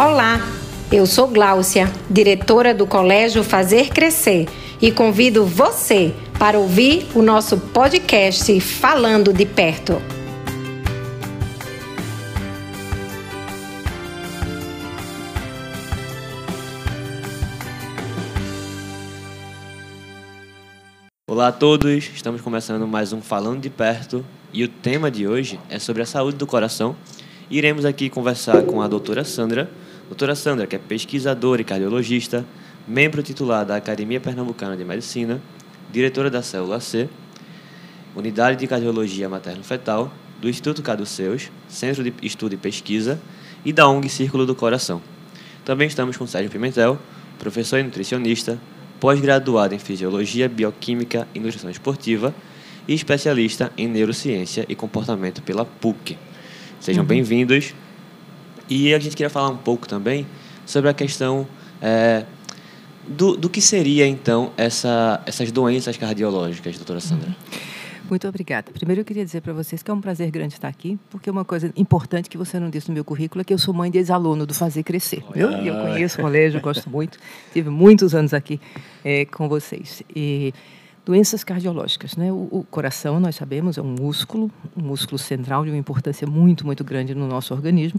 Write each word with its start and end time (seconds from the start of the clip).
Olá, 0.00 0.40
eu 0.92 1.04
sou 1.06 1.26
Gláucia, 1.26 1.92
diretora 2.08 2.72
do 2.72 2.86
Colégio 2.86 3.42
Fazer 3.42 3.88
Crescer, 3.88 4.46
e 4.80 4.92
convido 4.92 5.44
você 5.44 6.14
para 6.38 6.56
ouvir 6.56 7.08
o 7.16 7.20
nosso 7.20 7.58
podcast 7.58 8.60
Falando 8.60 9.32
de 9.32 9.44
Perto. 9.44 10.00
Olá 21.28 21.48
a 21.48 21.52
todos, 21.52 22.08
estamos 22.14 22.40
começando 22.40 22.86
mais 22.86 23.12
um 23.12 23.20
Falando 23.20 23.62
de 23.62 23.68
Perto 23.68 24.24
e 24.52 24.62
o 24.62 24.68
tema 24.68 25.10
de 25.10 25.26
hoje 25.26 25.58
é 25.68 25.80
sobre 25.80 26.02
a 26.02 26.06
saúde 26.06 26.38
do 26.38 26.46
coração. 26.46 26.94
Iremos 27.50 27.84
aqui 27.84 28.08
conversar 28.08 28.62
com 28.62 28.80
a 28.80 28.86
doutora 28.86 29.24
Sandra. 29.24 29.68
Doutora 30.08 30.34
Sandra, 30.34 30.66
que 30.66 30.74
é 30.74 30.78
pesquisadora 30.78 31.60
e 31.60 31.64
cardiologista, 31.64 32.42
membro 32.86 33.22
titular 33.22 33.66
da 33.66 33.76
Academia 33.76 34.18
Pernambucana 34.18 34.74
de 34.74 34.82
Medicina, 34.82 35.38
diretora 35.92 36.30
da 36.30 36.40
Célula 36.40 36.80
C, 36.80 37.10
Unidade 38.16 38.58
de 38.58 38.66
Cardiologia 38.66 39.28
Materno-Fetal, 39.28 40.10
do 40.40 40.48
Instituto 40.48 40.82
Caduceus, 40.82 41.50
Centro 41.68 42.02
de 42.02 42.14
Estudo 42.22 42.54
e 42.54 42.56
Pesquisa 42.56 43.20
e 43.62 43.70
da 43.70 43.86
ONG 43.86 44.08
Círculo 44.08 44.46
do 44.46 44.54
Coração. 44.54 45.02
Também 45.62 45.86
estamos 45.86 46.16
com 46.16 46.26
Sérgio 46.26 46.50
Pimentel, 46.50 46.98
professor 47.38 47.78
e 47.78 47.82
nutricionista, 47.82 48.58
pós-graduado 48.98 49.74
em 49.74 49.78
Fisiologia, 49.78 50.48
Bioquímica 50.48 51.28
e 51.34 51.38
Nutrição 51.38 51.68
Esportiva 51.68 52.34
e 52.88 52.94
especialista 52.94 53.70
em 53.76 53.86
Neurociência 53.86 54.64
e 54.70 54.74
Comportamento 54.74 55.42
pela 55.42 55.66
PUC. 55.66 56.16
Sejam 56.80 57.02
uhum. 57.02 57.08
bem-vindos. 57.08 57.74
E 58.68 58.94
a 58.94 58.98
gente 58.98 59.16
queria 59.16 59.30
falar 59.30 59.48
um 59.48 59.56
pouco 59.56 59.88
também 59.88 60.26
sobre 60.66 60.90
a 60.90 60.94
questão 60.94 61.46
é, 61.80 62.24
do, 63.06 63.36
do 63.36 63.48
que 63.48 63.60
seria, 63.60 64.06
então, 64.06 64.52
essa, 64.56 65.22
essas 65.24 65.50
doenças 65.50 65.96
cardiológicas, 65.96 66.76
doutora 66.76 67.00
Sandra. 67.00 67.34
Muito 68.08 68.26
obrigada. 68.26 68.72
Primeiro 68.72 69.02
eu 69.02 69.04
queria 69.04 69.24
dizer 69.24 69.42
para 69.42 69.52
vocês 69.52 69.82
que 69.82 69.90
é 69.90 69.94
um 69.94 70.00
prazer 70.00 70.30
grande 70.30 70.54
estar 70.54 70.68
aqui, 70.68 70.98
porque 71.10 71.30
uma 71.30 71.44
coisa 71.44 71.70
importante 71.76 72.30
que 72.30 72.38
você 72.38 72.58
não 72.58 72.70
disse 72.70 72.88
no 72.88 72.94
meu 72.94 73.04
currículo 73.04 73.42
é 73.42 73.44
que 73.44 73.52
eu 73.52 73.58
sou 73.58 73.74
mãe 73.74 73.90
de 73.90 73.98
ex-aluno 73.98 74.46
do 74.46 74.54
Fazer 74.54 74.82
Crescer. 74.82 75.22
Viu? 75.34 75.50
E 75.52 75.68
eu 75.68 75.74
conheço 75.74 76.18
o 76.18 76.22
colégio, 76.22 76.60
gosto 76.60 76.88
muito. 76.88 77.18
Tive 77.52 77.68
muitos 77.68 78.14
anos 78.14 78.32
aqui 78.32 78.58
é, 79.04 79.26
com 79.26 79.48
vocês. 79.48 80.02
E 80.14 80.54
Doenças 81.08 81.42
cardiológicas, 81.42 82.18
né? 82.18 82.30
O, 82.30 82.48
o, 82.50 82.66
coração, 82.70 83.18
nós 83.18 83.34
sabemos, 83.34 83.78
é 83.78 83.80
um 83.80 83.94
músculo, 83.98 84.50
um 84.76 84.82
músculo 84.82 85.18
central 85.18 85.64
de 85.64 85.70
uma 85.70 85.78
importância 85.78 86.26
muito, 86.26 86.66
muito 86.66 86.84
grande 86.84 87.14
no 87.14 87.26
nosso 87.26 87.54
organismo 87.54 87.98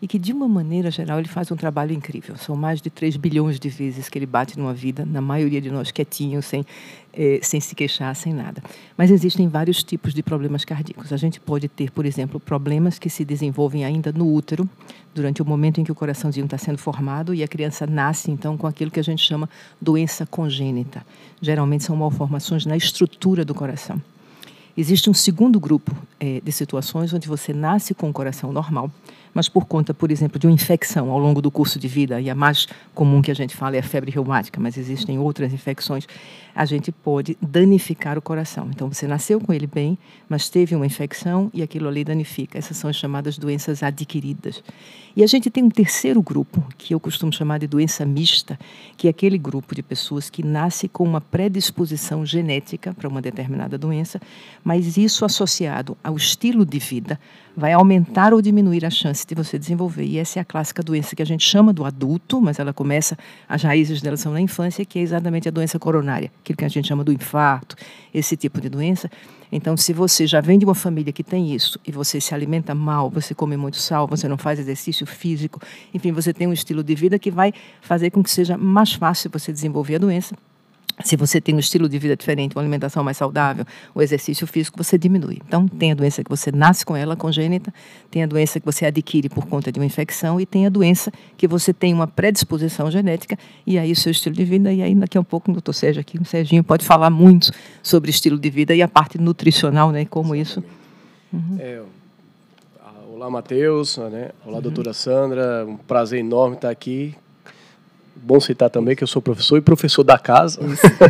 e 0.00 0.06
que, 0.06 0.18
de 0.18 0.32
uma 0.32 0.48
maneira 0.48 0.90
geral, 0.90 1.18
ele 1.18 1.28
faz 1.28 1.50
um 1.50 1.56
trabalho 1.56 1.92
incrível. 1.92 2.36
São 2.36 2.54
mais 2.54 2.80
de 2.80 2.88
3 2.88 3.16
bilhões 3.16 3.58
de 3.58 3.68
vezes 3.68 4.08
que 4.08 4.18
ele 4.18 4.26
bate 4.26 4.58
numa 4.58 4.72
vida, 4.72 5.04
na 5.04 5.20
maioria 5.20 5.60
de 5.60 5.70
nós 5.70 5.90
quietinhos, 5.90 6.46
sem, 6.46 6.64
eh, 7.12 7.40
sem 7.42 7.60
se 7.60 7.74
queixar, 7.74 8.14
sem 8.14 8.32
nada. 8.32 8.62
Mas 8.96 9.10
existem 9.10 9.48
vários 9.48 9.82
tipos 9.82 10.14
de 10.14 10.22
problemas 10.22 10.64
cardíacos. 10.64 11.12
A 11.12 11.16
gente 11.16 11.40
pode 11.40 11.68
ter, 11.68 11.90
por 11.90 12.06
exemplo, 12.06 12.38
problemas 12.38 12.98
que 12.98 13.10
se 13.10 13.24
desenvolvem 13.24 13.84
ainda 13.84 14.12
no 14.12 14.32
útero, 14.32 14.68
durante 15.14 15.42
o 15.42 15.44
momento 15.44 15.80
em 15.80 15.84
que 15.84 15.90
o 15.90 15.94
coraçãozinho 15.94 16.44
está 16.44 16.56
sendo 16.56 16.78
formado 16.78 17.34
e 17.34 17.42
a 17.42 17.48
criança 17.48 17.86
nasce, 17.86 18.30
então, 18.30 18.56
com 18.56 18.66
aquilo 18.66 18.90
que 18.90 19.00
a 19.00 19.04
gente 19.04 19.24
chama 19.24 19.48
doença 19.80 20.24
congênita. 20.24 21.04
Geralmente 21.40 21.82
são 21.82 21.96
malformações 21.96 22.64
na 22.64 22.76
estrutura 22.76 23.44
do 23.44 23.54
coração. 23.54 24.00
Existe 24.78 25.10
um 25.10 25.14
segundo 25.14 25.58
grupo 25.58 25.92
é, 26.20 26.40
de 26.40 26.52
situações 26.52 27.12
onde 27.12 27.26
você 27.26 27.52
nasce 27.52 27.94
com 27.94 28.08
o 28.08 28.12
coração 28.12 28.52
normal, 28.52 28.88
mas 29.38 29.48
por 29.48 29.66
conta, 29.66 29.94
por 29.94 30.10
exemplo, 30.10 30.36
de 30.36 30.48
uma 30.48 30.52
infecção 30.52 31.12
ao 31.12 31.18
longo 31.20 31.40
do 31.40 31.48
curso 31.48 31.78
de 31.78 31.86
vida, 31.86 32.20
e 32.20 32.28
a 32.28 32.34
mais 32.34 32.66
comum 32.92 33.22
que 33.22 33.30
a 33.30 33.34
gente 33.34 33.54
fala 33.54 33.76
é 33.76 33.78
a 33.78 33.82
febre 33.84 34.10
reumática, 34.10 34.58
mas 34.58 34.76
existem 34.76 35.16
outras 35.16 35.52
infecções, 35.52 36.08
a 36.52 36.64
gente 36.64 36.90
pode 36.90 37.38
danificar 37.40 38.18
o 38.18 38.20
coração. 38.20 38.68
Então, 38.68 38.92
você 38.92 39.06
nasceu 39.06 39.40
com 39.40 39.52
ele 39.52 39.68
bem, 39.68 39.96
mas 40.28 40.48
teve 40.48 40.74
uma 40.74 40.84
infecção 40.84 41.52
e 41.54 41.62
aquilo 41.62 41.86
ali 41.86 42.02
danifica. 42.02 42.58
Essas 42.58 42.76
são 42.78 42.90
as 42.90 42.96
chamadas 42.96 43.38
doenças 43.38 43.80
adquiridas. 43.80 44.60
E 45.14 45.22
a 45.22 45.26
gente 45.28 45.50
tem 45.50 45.62
um 45.62 45.70
terceiro 45.70 46.20
grupo, 46.20 46.60
que 46.76 46.92
eu 46.92 46.98
costumo 46.98 47.32
chamar 47.32 47.58
de 47.58 47.68
doença 47.68 48.04
mista, 48.04 48.58
que 48.96 49.06
é 49.06 49.10
aquele 49.10 49.38
grupo 49.38 49.72
de 49.72 49.84
pessoas 49.84 50.28
que 50.28 50.44
nasce 50.44 50.88
com 50.88 51.04
uma 51.04 51.20
predisposição 51.20 52.26
genética 52.26 52.92
para 52.92 53.08
uma 53.08 53.22
determinada 53.22 53.78
doença, 53.78 54.20
mas 54.64 54.96
isso 54.96 55.24
associado 55.24 55.96
ao 56.02 56.16
estilo 56.16 56.66
de 56.66 56.80
vida 56.80 57.20
vai 57.56 57.72
aumentar 57.72 58.32
ou 58.32 58.40
diminuir 58.40 58.84
a 58.84 58.90
chance 58.90 59.26
de 59.28 59.34
você 59.34 59.58
desenvolver. 59.58 60.04
E 60.04 60.18
essa 60.18 60.38
é 60.38 60.42
a 60.42 60.44
clássica 60.44 60.82
doença 60.82 61.14
que 61.14 61.22
a 61.22 61.26
gente 61.26 61.46
chama 61.46 61.72
do 61.72 61.84
adulto, 61.84 62.40
mas 62.40 62.58
ela 62.58 62.72
começa, 62.72 63.16
as 63.46 63.62
raízes 63.62 64.00
dela 64.00 64.16
são 64.16 64.32
na 64.32 64.40
infância, 64.40 64.84
que 64.84 64.98
é 64.98 65.02
exatamente 65.02 65.46
a 65.46 65.50
doença 65.50 65.78
coronária, 65.78 66.32
aquilo 66.40 66.56
que 66.56 66.64
a 66.64 66.68
gente 66.68 66.88
chama 66.88 67.04
do 67.04 67.12
infarto, 67.12 67.76
esse 68.12 68.36
tipo 68.36 68.60
de 68.60 68.70
doença. 68.70 69.10
Então, 69.52 69.76
se 69.76 69.92
você 69.92 70.26
já 70.26 70.40
vem 70.40 70.58
de 70.58 70.64
uma 70.64 70.74
família 70.74 71.12
que 71.12 71.22
tem 71.22 71.54
isso 71.54 71.78
e 71.86 71.92
você 71.92 72.20
se 72.20 72.34
alimenta 72.34 72.74
mal, 72.74 73.10
você 73.10 73.34
come 73.34 73.56
muito 73.56 73.76
sal, 73.76 74.06
você 74.06 74.26
não 74.28 74.38
faz 74.38 74.58
exercício 74.58 75.06
físico, 75.06 75.60
enfim, 75.92 76.10
você 76.10 76.32
tem 76.32 76.46
um 76.46 76.52
estilo 76.52 76.82
de 76.82 76.94
vida 76.94 77.18
que 77.18 77.30
vai 77.30 77.52
fazer 77.80 78.10
com 78.10 78.22
que 78.22 78.30
seja 78.30 78.56
mais 78.56 78.94
fácil 78.94 79.30
você 79.30 79.52
desenvolver 79.52 79.96
a 79.96 79.98
doença 79.98 80.34
se 81.04 81.16
você 81.16 81.40
tem 81.40 81.54
um 81.54 81.58
estilo 81.58 81.88
de 81.88 81.98
vida 81.98 82.16
diferente, 82.16 82.56
uma 82.56 82.62
alimentação 82.62 83.04
mais 83.04 83.16
saudável, 83.16 83.64
o 83.94 84.02
exercício 84.02 84.46
físico, 84.46 84.82
você 84.82 84.98
diminui. 84.98 85.38
Então, 85.46 85.66
tem 85.68 85.92
a 85.92 85.94
doença 85.94 86.24
que 86.24 86.30
você 86.30 86.50
nasce 86.50 86.84
com 86.84 86.96
ela, 86.96 87.16
congênita, 87.16 87.72
tem 88.10 88.22
a 88.22 88.26
doença 88.26 88.58
que 88.58 88.66
você 88.66 88.86
adquire 88.86 89.28
por 89.28 89.46
conta 89.46 89.70
de 89.70 89.78
uma 89.78 89.86
infecção 89.86 90.40
e 90.40 90.46
tem 90.46 90.66
a 90.66 90.68
doença 90.68 91.12
que 91.36 91.46
você 91.46 91.72
tem 91.72 91.94
uma 91.94 92.06
predisposição 92.06 92.90
genética 92.90 93.38
e 93.66 93.78
aí 93.78 93.92
o 93.92 93.96
seu 93.96 94.10
estilo 94.10 94.34
de 94.34 94.44
vida. 94.44 94.72
E 94.72 94.82
aí, 94.82 94.94
daqui 94.94 95.16
a 95.16 95.20
um 95.20 95.24
pouco, 95.24 95.50
o 95.50 95.54
doutor 95.54 95.72
Sérgio 95.72 96.00
aqui, 96.00 96.18
o 96.18 96.24
Serginho, 96.24 96.64
pode 96.64 96.84
falar 96.84 97.10
muito 97.10 97.52
sobre 97.82 98.10
estilo 98.10 98.38
de 98.38 98.50
vida 98.50 98.74
e 98.74 98.82
a 98.82 98.88
parte 98.88 99.18
nutricional, 99.18 99.90
né? 99.90 100.04
Como 100.04 100.34
isso. 100.34 100.62
Uhum. 101.32 101.56
É, 101.58 101.80
olá, 103.12 103.30
Matheus. 103.30 103.96
Né? 103.98 104.30
Olá, 104.44 104.56
uhum. 104.56 104.62
doutora 104.62 104.92
Sandra. 104.92 105.64
Um 105.66 105.76
prazer 105.76 106.20
enorme 106.20 106.56
estar 106.56 106.70
aqui 106.70 107.14
bom 108.22 108.40
citar 108.40 108.70
também 108.70 108.96
que 108.96 109.02
eu 109.02 109.08
sou 109.08 109.22
professor 109.22 109.56
e 109.56 109.60
professor 109.60 110.02
da 110.02 110.18
casa. 110.18 110.60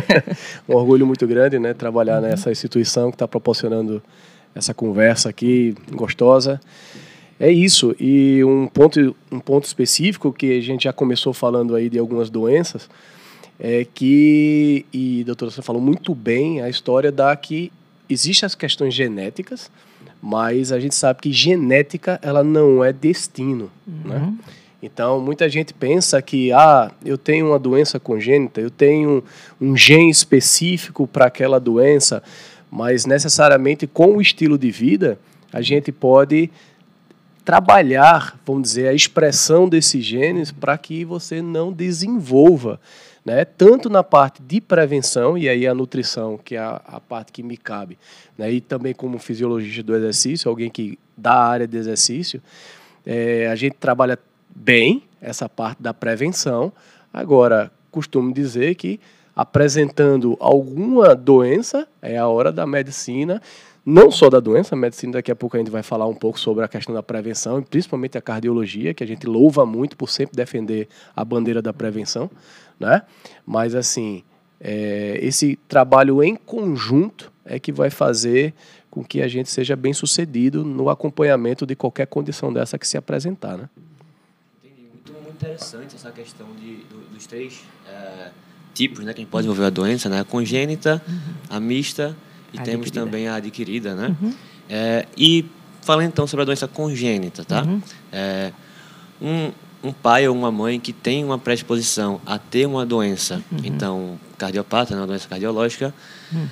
um 0.67 0.75
orgulho 0.75 1.05
muito 1.05 1.25
grande, 1.27 1.59
né, 1.59 1.73
trabalhar 1.73 2.21
nessa 2.21 2.51
instituição 2.51 3.09
que 3.09 3.15
está 3.15 3.27
proporcionando 3.27 4.01
essa 4.53 4.73
conversa 4.73 5.29
aqui 5.29 5.75
gostosa. 5.91 6.59
É 7.39 7.49
isso. 7.49 7.95
E 7.99 8.43
um 8.43 8.67
ponto, 8.67 9.15
um 9.31 9.39
ponto 9.39 9.65
específico 9.65 10.33
que 10.33 10.57
a 10.57 10.61
gente 10.61 10.83
já 10.83 10.93
começou 10.93 11.33
falando 11.33 11.75
aí 11.75 11.89
de 11.89 11.97
algumas 11.97 12.29
doenças 12.29 12.89
é 13.59 13.85
que, 13.85 14.85
e 14.91 15.21
a 15.21 15.25
doutora 15.25 15.51
você 15.51 15.61
falou 15.61 15.81
muito 15.81 16.13
bem, 16.15 16.61
a 16.61 16.69
história 16.69 17.11
da 17.11 17.35
que 17.35 17.71
existem 18.09 18.45
as 18.45 18.55
questões 18.55 18.93
genéticas, 18.93 19.69
mas 20.21 20.71
a 20.71 20.79
gente 20.79 20.95
sabe 20.95 21.21
que 21.21 21.31
genética 21.31 22.19
ela 22.21 22.43
não 22.43 22.83
é 22.83 22.91
destino, 22.91 23.71
né? 23.85 24.15
uhum. 24.15 24.31
né? 24.31 24.33
Então, 24.81 25.19
muita 25.19 25.49
gente 25.49 25.73
pensa 25.73 26.21
que, 26.21 26.53
ah, 26.53 26.89
eu 27.03 27.17
tenho 27.17 27.47
uma 27.47 27.59
doença 27.59 27.99
congênita, 27.99 28.61
eu 28.61 28.69
tenho 28.69 29.23
um 29.59 29.75
gene 29.75 30.09
específico 30.09 31.05
para 31.05 31.25
aquela 31.25 31.59
doença, 31.59 32.23
mas 32.71 33.05
necessariamente 33.05 33.85
com 33.85 34.15
o 34.15 34.21
estilo 34.21 34.57
de 34.57 34.71
vida, 34.71 35.19
a 35.51 35.61
gente 35.61 35.91
pode 35.91 36.49
trabalhar, 37.43 38.39
vamos 38.45 38.61
dizer, 38.69 38.87
a 38.87 38.93
expressão 38.93 39.67
desses 39.67 40.05
genes 40.05 40.51
para 40.51 40.77
que 40.77 41.03
você 41.03 41.41
não 41.41 41.73
desenvolva, 41.73 42.79
né? 43.25 43.43
tanto 43.43 43.89
na 43.89 44.03
parte 44.03 44.41
de 44.41 44.61
prevenção, 44.61 45.37
e 45.37 45.49
aí 45.49 45.67
a 45.67 45.73
nutrição, 45.73 46.37
que 46.37 46.55
é 46.55 46.59
a, 46.59 46.81
a 46.85 46.99
parte 46.99 47.31
que 47.33 47.43
me 47.43 47.57
cabe, 47.57 47.97
né? 48.37 48.51
e 48.51 48.61
também 48.61 48.93
como 48.93 49.17
fisiologista 49.17 49.83
do 49.83 49.95
exercício, 49.95 50.47
alguém 50.47 50.69
que 50.69 50.97
dá 51.17 51.33
a 51.33 51.47
área 51.47 51.67
de 51.67 51.75
exercício, 51.75 52.41
é, 53.05 53.47
a 53.47 53.55
gente 53.55 53.75
trabalha 53.79 54.17
bem 54.53 55.03
essa 55.21 55.47
parte 55.47 55.81
da 55.81 55.93
prevenção. 55.93 56.71
Agora, 57.13 57.71
costumo 57.91 58.33
dizer 58.33 58.75
que 58.75 58.99
apresentando 59.35 60.35
alguma 60.39 61.15
doença 61.15 61.87
é 62.01 62.17
a 62.17 62.27
hora 62.27 62.51
da 62.51 62.65
medicina, 62.67 63.41
não 63.85 64.11
só 64.11 64.29
da 64.29 64.39
doença, 64.39 64.75
a 64.75 64.77
medicina 64.77 65.13
daqui 65.13 65.31
a 65.31 65.35
pouco 65.35 65.55
a 65.55 65.59
gente 65.59 65.71
vai 65.71 65.81
falar 65.81 66.05
um 66.05 66.13
pouco 66.13 66.39
sobre 66.39 66.63
a 66.63 66.67
questão 66.67 66.93
da 66.93 67.01
prevenção, 67.01 67.59
e 67.59 67.63
principalmente 67.63 68.17
a 68.17 68.21
cardiologia, 68.21 68.93
que 68.93 69.03
a 69.03 69.07
gente 69.07 69.25
louva 69.25 69.65
muito 69.65 69.95
por 69.95 70.09
sempre 70.09 70.35
defender 70.35 70.87
a 71.15 71.23
bandeira 71.23 71.61
da 71.61 71.73
prevenção, 71.73 72.29
né? 72.79 73.01
Mas 73.45 73.75
assim, 73.75 74.23
é, 74.59 75.17
esse 75.21 75.57
trabalho 75.67 76.21
em 76.21 76.35
conjunto 76.35 77.31
é 77.45 77.57
que 77.57 77.71
vai 77.71 77.89
fazer 77.89 78.53
com 78.91 79.03
que 79.03 79.21
a 79.21 79.27
gente 79.27 79.49
seja 79.49 79.75
bem 79.75 79.93
sucedido 79.93 80.63
no 80.63 80.89
acompanhamento 80.89 81.65
de 81.65 81.75
qualquer 81.75 82.07
condição 82.07 82.51
dessa 82.51 82.77
que 82.77 82.87
se 82.87 82.97
apresentar, 82.97 83.57
né? 83.57 83.69
Interessante 85.39 85.95
essa 85.95 86.11
questão 86.11 86.47
de, 86.59 86.83
do, 86.89 87.13
dos 87.13 87.25
três 87.25 87.61
é, 87.87 88.29
tipos 88.73 89.05
né, 89.05 89.13
que 89.13 89.21
a 89.21 89.23
gente 89.23 89.31
pode 89.31 89.43
desenvolver 89.43 89.67
a 89.67 89.69
doença, 89.69 90.09
né? 90.09 90.19
A 90.19 90.25
congênita, 90.25 91.01
uhum. 91.07 91.33
a 91.49 91.59
mista 91.59 92.15
e 92.51 92.59
a 92.59 92.63
temos 92.63 92.91
também 92.91 93.27
a 93.27 93.35
adquirida, 93.35 93.95
né? 93.95 94.15
Uhum. 94.21 94.33
É, 94.69 95.07
e 95.17 95.45
falando 95.81 96.07
então 96.07 96.27
sobre 96.27 96.43
a 96.43 96.45
doença 96.45 96.67
congênita, 96.67 97.45
tá? 97.45 97.63
Uhum. 97.63 97.81
É, 98.11 98.51
um, 99.21 99.51
um 99.81 99.93
pai 99.93 100.27
ou 100.27 100.35
uma 100.35 100.51
mãe 100.51 100.79
que 100.79 100.91
tem 100.91 101.23
uma 101.23 101.39
predisposição 101.39 102.19
a 102.25 102.37
ter 102.37 102.65
uma 102.65 102.85
doença, 102.85 103.41
uhum. 103.51 103.59
então 103.63 104.19
cardiopata, 104.37 104.93
né, 104.93 105.01
uma 105.01 105.07
doença 105.07 105.27
cardiológica, 105.27 105.93
uhum. 106.31 106.47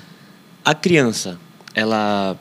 a 0.64 0.74
criança, 0.74 1.38
ela 1.74 2.36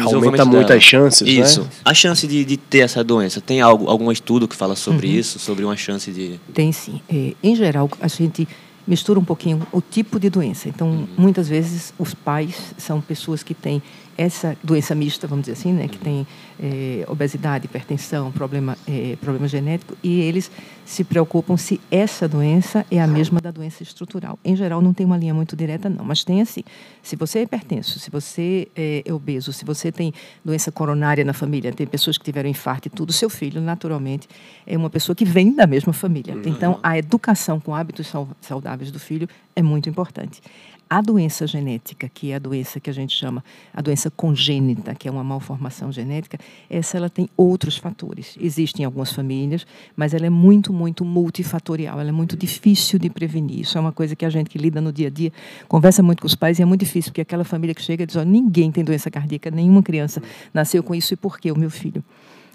aumenta 0.00 0.44
muito 0.44 0.72
as 0.72 0.82
chances, 0.82 1.26
isso. 1.26 1.62
Né? 1.62 1.68
A 1.84 1.94
chance 1.94 2.26
de, 2.26 2.44
de 2.44 2.56
ter 2.56 2.78
essa 2.80 3.02
doença, 3.04 3.40
tem 3.40 3.60
algo, 3.60 3.88
algum 3.88 4.10
estudo 4.10 4.48
que 4.48 4.56
fala 4.56 4.76
sobre 4.76 5.08
uhum. 5.08 5.14
isso, 5.14 5.38
sobre 5.38 5.64
uma 5.64 5.76
chance 5.76 6.10
de... 6.10 6.40
Tem 6.52 6.72
sim. 6.72 7.00
É, 7.08 7.32
em 7.42 7.54
geral, 7.54 7.90
a 8.00 8.08
gente 8.08 8.48
mistura 8.86 9.18
um 9.18 9.24
pouquinho 9.24 9.66
o 9.72 9.80
tipo 9.80 10.20
de 10.20 10.30
doença. 10.30 10.68
Então, 10.68 10.88
uhum. 10.88 11.08
muitas 11.16 11.48
vezes, 11.48 11.92
os 11.98 12.14
pais 12.14 12.74
são 12.78 13.00
pessoas 13.00 13.42
que 13.42 13.54
têm 13.54 13.82
essa 14.16 14.56
doença 14.62 14.94
mista, 14.94 15.26
vamos 15.26 15.44
dizer 15.44 15.58
assim, 15.58 15.72
né, 15.72 15.88
que 15.88 15.98
tem 15.98 16.26
é, 16.58 17.04
obesidade, 17.06 17.66
hipertensão, 17.66 18.32
problema, 18.32 18.76
é, 18.88 19.16
problema 19.20 19.46
genético, 19.46 19.96
e 20.02 20.20
eles 20.20 20.50
se 20.86 21.04
preocupam 21.04 21.56
se 21.56 21.80
essa 21.90 22.26
doença 22.26 22.86
é 22.90 23.00
a 23.00 23.06
mesma 23.06 23.40
da 23.40 23.50
doença 23.50 23.82
estrutural. 23.82 24.38
Em 24.44 24.56
geral, 24.56 24.80
não 24.80 24.94
tem 24.94 25.04
uma 25.04 25.18
linha 25.18 25.34
muito 25.34 25.56
direta, 25.56 25.90
não, 25.90 26.04
mas 26.04 26.24
tem 26.24 26.40
assim. 26.40 26.62
Se 27.02 27.16
você 27.16 27.40
é 27.40 27.42
hipertenso, 27.42 27.98
se 27.98 28.08
você 28.08 28.68
é, 28.74 29.02
é 29.04 29.12
obeso, 29.12 29.52
se 29.52 29.64
você 29.64 29.92
tem 29.92 30.14
doença 30.44 30.70
coronária 30.72 31.24
na 31.24 31.32
família, 31.32 31.72
tem 31.72 31.86
pessoas 31.86 32.16
que 32.16 32.24
tiveram 32.24 32.48
infarto 32.48 32.88
e 32.88 32.90
tudo, 32.90 33.12
seu 33.12 33.28
filho, 33.28 33.60
naturalmente, 33.60 34.28
é 34.66 34.78
uma 34.78 34.88
pessoa 34.88 35.14
que 35.14 35.24
vem 35.24 35.52
da 35.52 35.66
mesma 35.66 35.92
família. 35.92 36.34
Uhum. 36.34 36.42
Então, 36.46 36.78
a 36.82 36.96
educação 36.96 37.60
com 37.60 37.74
hábitos 37.74 38.10
saudáveis 38.40 38.75
do 38.76 38.98
filho 38.98 39.28
é 39.54 39.62
muito 39.62 39.88
importante. 39.88 40.40
A 40.88 41.00
doença 41.00 41.48
genética, 41.48 42.08
que 42.08 42.30
é 42.30 42.36
a 42.36 42.38
doença 42.38 42.78
que 42.78 42.88
a 42.88 42.92
gente 42.92 43.16
chama 43.16 43.42
a 43.74 43.82
doença 43.82 44.08
congênita, 44.08 44.94
que 44.94 45.08
é 45.08 45.10
uma 45.10 45.24
malformação 45.24 45.90
genética, 45.90 46.38
essa 46.70 46.96
ela 46.96 47.10
tem 47.10 47.28
outros 47.36 47.76
fatores. 47.76 48.36
Existem 48.40 48.84
em 48.84 48.86
algumas 48.86 49.12
famílias, 49.12 49.66
mas 49.96 50.14
ela 50.14 50.26
é 50.26 50.30
muito, 50.30 50.72
muito 50.72 51.04
multifatorial, 51.04 51.98
ela 51.98 52.10
é 52.10 52.12
muito 52.12 52.36
difícil 52.36 53.00
de 53.00 53.10
prevenir. 53.10 53.62
Isso 53.62 53.76
é 53.76 53.80
uma 53.80 53.90
coisa 53.90 54.14
que 54.14 54.24
a 54.24 54.30
gente 54.30 54.48
que 54.48 54.58
lida 54.58 54.80
no 54.80 54.92
dia 54.92 55.08
a 55.08 55.10
dia 55.10 55.32
conversa 55.66 56.04
muito 56.04 56.20
com 56.20 56.26
os 56.28 56.36
pais 56.36 56.60
e 56.60 56.62
é 56.62 56.64
muito 56.64 56.80
difícil, 56.80 57.10
porque 57.10 57.22
aquela 57.22 57.44
família 57.44 57.74
que 57.74 57.82
chega 57.82 58.04
e 58.04 58.06
diz: 58.06 58.14
oh, 58.14 58.24
ninguém 58.24 58.70
tem 58.70 58.84
doença 58.84 59.10
cardíaca, 59.10 59.50
nenhuma 59.50 59.82
criança 59.82 60.22
nasceu 60.54 60.84
com 60.84 60.94
isso, 60.94 61.12
e 61.14 61.16
por 61.16 61.40
quê? 61.40 61.50
O 61.50 61.58
meu 61.58 61.70
filho. 61.70 62.04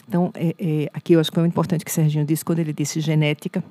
Então, 0.08 0.32
é, 0.36 0.56
é, 0.58 0.90
aqui 0.94 1.14
eu 1.14 1.20
acho 1.20 1.30
que 1.30 1.36
foi 1.36 1.44
muito 1.44 1.54
importante 1.54 1.84
que 1.84 1.92
o 1.92 1.94
Serginho 1.94 2.26
disse, 2.26 2.44
quando 2.44 2.60
ele 2.60 2.74
disse 2.74 3.00
genética, 3.00 3.64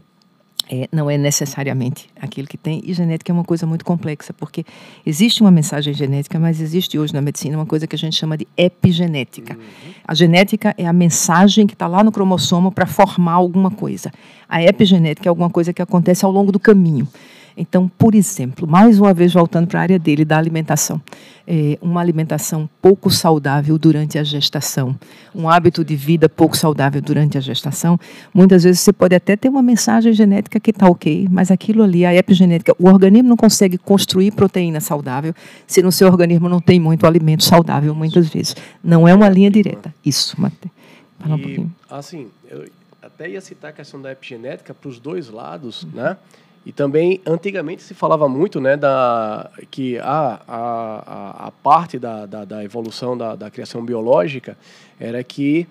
é, 0.70 0.88
não 0.92 1.10
é 1.10 1.18
necessariamente 1.18 2.08
aquilo 2.20 2.46
que 2.46 2.56
tem. 2.56 2.80
E 2.84 2.94
genética 2.94 3.32
é 3.32 3.34
uma 3.34 3.42
coisa 3.42 3.66
muito 3.66 3.84
complexa, 3.84 4.32
porque 4.32 4.64
existe 5.04 5.40
uma 5.40 5.50
mensagem 5.50 5.92
genética, 5.92 6.38
mas 6.38 6.60
existe 6.60 6.96
hoje 6.96 7.12
na 7.12 7.20
medicina 7.20 7.56
uma 7.56 7.66
coisa 7.66 7.88
que 7.88 7.96
a 7.96 7.98
gente 7.98 8.16
chama 8.16 8.36
de 8.38 8.46
epigenética. 8.56 9.54
Uhum. 9.54 9.92
A 10.06 10.14
genética 10.14 10.72
é 10.78 10.86
a 10.86 10.92
mensagem 10.92 11.66
que 11.66 11.74
está 11.74 11.88
lá 11.88 12.04
no 12.04 12.12
cromossomo 12.12 12.70
para 12.70 12.86
formar 12.86 13.32
alguma 13.32 13.70
coisa. 13.70 14.12
A 14.48 14.62
epigenética 14.62 15.28
é 15.28 15.30
alguma 15.30 15.50
coisa 15.50 15.72
que 15.72 15.82
acontece 15.82 16.24
ao 16.24 16.30
longo 16.30 16.52
do 16.52 16.60
caminho. 16.60 17.08
Então, 17.56 17.90
por 17.98 18.14
exemplo, 18.14 18.66
mais 18.66 18.98
uma 18.98 19.12
vez 19.12 19.32
voltando 19.32 19.66
para 19.66 19.80
a 19.80 19.82
área 19.82 19.98
dele, 19.98 20.24
da 20.24 20.38
alimentação. 20.38 21.00
É, 21.46 21.76
uma 21.82 22.00
alimentação 22.00 22.68
pouco 22.80 23.10
saudável 23.10 23.76
durante 23.76 24.16
a 24.18 24.22
gestação, 24.22 24.96
um 25.34 25.48
hábito 25.48 25.84
de 25.84 25.96
vida 25.96 26.28
pouco 26.28 26.56
saudável 26.56 27.02
durante 27.02 27.36
a 27.36 27.40
gestação, 27.40 27.98
muitas 28.32 28.62
vezes 28.62 28.80
você 28.80 28.92
pode 28.92 29.16
até 29.16 29.36
ter 29.36 29.48
uma 29.48 29.62
mensagem 29.62 30.12
genética 30.12 30.60
que 30.60 30.70
está 30.70 30.88
ok, 30.88 31.26
mas 31.28 31.50
aquilo 31.50 31.82
ali, 31.82 32.06
a 32.06 32.14
epigenética, 32.14 32.72
o 32.78 32.88
organismo 32.88 33.28
não 33.28 33.36
consegue 33.36 33.76
construir 33.78 34.30
proteína 34.30 34.78
saudável 34.78 35.34
se 35.66 35.82
no 35.82 35.90
seu 35.90 36.06
organismo 36.06 36.48
não 36.48 36.60
tem 36.60 36.78
muito 36.78 37.04
alimento 37.04 37.42
saudável, 37.42 37.94
muitas 37.96 38.28
vezes. 38.28 38.54
Não 38.84 39.08
é 39.08 39.14
uma 39.14 39.28
linha 39.28 39.50
direta. 39.50 39.92
Isso, 40.04 40.40
Mate. 40.40 40.70
Fala 41.18 41.34
um 41.34 41.38
pouquinho. 41.38 41.74
Assim, 41.90 42.28
eu 42.48 42.66
até 43.02 43.28
ia 43.28 43.40
citar 43.40 43.70
a 43.70 43.72
questão 43.72 44.00
da 44.00 44.12
epigenética 44.12 44.72
para 44.72 44.88
os 44.88 44.98
dois 44.98 45.28
lados, 45.28 45.82
uhum. 45.82 45.90
né? 45.94 46.16
E 46.64 46.72
também, 46.72 47.20
antigamente, 47.26 47.82
se 47.82 47.94
falava 47.94 48.28
muito 48.28 48.60
né, 48.60 48.76
da, 48.76 49.50
que 49.70 49.98
a, 49.98 50.40
a, 50.46 51.46
a 51.46 51.50
parte 51.50 51.98
da, 51.98 52.26
da, 52.26 52.44
da 52.44 52.62
evolução 52.62 53.16
da, 53.16 53.34
da, 53.34 53.50
criação 53.50 53.82
biológica 53.82 54.58
era 54.98 55.24
que 55.24 55.66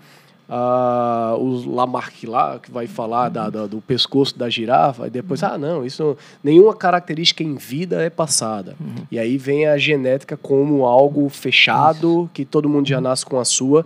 uh, 0.49 1.37
os 1.37 1.63
Lamarck 1.63 2.25
lá, 2.25 2.57
que 2.57 2.71
vai 2.71 2.87
falar 2.87 3.29
da, 3.29 3.51
da, 3.51 3.67
do 3.67 3.79
pescoço 3.81 4.37
da 4.37 4.49
girafa, 4.49 5.05
e 5.05 5.09
depois, 5.11 5.43
ah, 5.43 5.59
não, 5.59 5.85
isso 5.85 6.17
nenhuma 6.43 6.73
característica 6.73 7.43
em 7.43 7.55
vida 7.55 8.01
é 8.01 8.09
passada. 8.09 8.75
Uhum. 8.79 9.05
E 9.11 9.19
aí 9.19 9.37
vem 9.37 9.67
a 9.67 9.77
genética 9.77 10.35
como 10.35 10.85
algo 10.85 11.29
fechado, 11.29 12.27
que 12.33 12.43
todo 12.43 12.67
mundo 12.67 12.87
já 12.87 12.99
nasce 12.99 13.25
com 13.25 13.39
a 13.39 13.45
sua. 13.45 13.85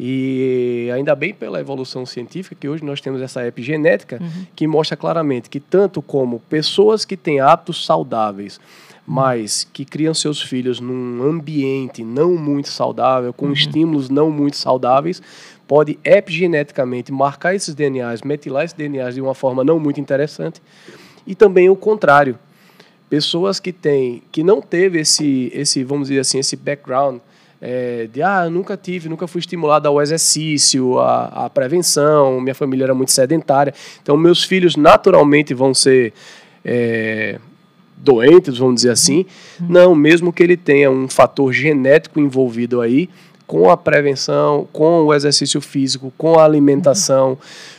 E 0.00 0.88
ainda 0.94 1.12
bem 1.16 1.34
pela 1.34 1.58
evolução 1.58 2.06
científica 2.06 2.54
que 2.54 2.68
hoje 2.68 2.84
nós 2.84 3.00
temos 3.00 3.20
essa 3.20 3.44
epigenética 3.44 4.18
uhum. 4.20 4.46
que 4.54 4.64
mostra 4.64 4.96
claramente 4.96 5.50
que 5.50 5.58
tanto 5.58 6.00
como 6.00 6.38
pessoas 6.48 7.04
que 7.04 7.16
têm 7.16 7.40
hábitos 7.40 7.84
saudáveis, 7.84 8.60
mas 9.04 9.64
que 9.72 9.84
criam 9.84 10.14
seus 10.14 10.40
filhos 10.40 10.78
num 10.78 11.24
ambiente 11.28 12.04
não 12.04 12.36
muito 12.36 12.68
saudável, 12.68 13.32
com 13.32 13.46
uhum. 13.46 13.52
estímulos 13.52 14.08
não 14.08 14.30
muito 14.30 14.56
saudáveis, 14.56 15.20
pode 15.66 15.98
epigeneticamente 16.04 17.10
marcar 17.10 17.56
esses 17.56 17.74
DNAs, 17.74 18.22
metilar 18.22 18.66
esses 18.66 18.76
DNAs 18.76 19.16
de 19.16 19.20
uma 19.20 19.34
forma 19.34 19.64
não 19.64 19.80
muito 19.80 20.00
interessante. 20.00 20.62
E 21.26 21.34
também 21.34 21.68
o 21.68 21.74
contrário. 21.74 22.38
Pessoas 23.10 23.58
que 23.58 23.72
têm, 23.72 24.22
que 24.30 24.44
não 24.44 24.60
teve 24.60 25.00
esse, 25.00 25.50
esse, 25.52 25.82
vamos 25.82 26.06
dizer 26.06 26.20
assim, 26.20 26.38
esse 26.38 26.54
background 26.54 27.18
é, 27.60 28.08
de 28.12 28.22
ah, 28.22 28.48
nunca 28.48 28.76
tive, 28.76 29.08
nunca 29.08 29.26
fui 29.26 29.40
estimulado 29.40 29.88
ao 29.88 30.00
exercício, 30.00 30.98
à, 30.98 31.46
à, 31.46 31.50
prevenção, 31.50 32.40
minha 32.40 32.54
família 32.54 32.84
era 32.84 32.94
muito 32.94 33.12
sedentária. 33.12 33.74
Então, 34.02 34.16
meus 34.16 34.44
filhos 34.44 34.76
naturalmente 34.76 35.52
vão 35.54 35.74
ser 35.74 36.12
é, 36.64 37.38
doentes, 37.96 38.58
vamos 38.58 38.76
dizer 38.76 38.90
assim. 38.90 39.26
Não, 39.60 39.94
mesmo 39.94 40.32
que 40.32 40.42
ele 40.42 40.56
tenha 40.56 40.90
um 40.90 41.08
fator 41.08 41.52
genético 41.52 42.20
envolvido 42.20 42.80
aí, 42.80 43.08
com 43.46 43.70
a 43.70 43.76
prevenção, 43.76 44.68
com 44.72 45.04
o 45.04 45.14
exercício 45.14 45.60
físico, 45.60 46.12
com 46.16 46.38
a 46.38 46.44
alimentação, 46.44 47.38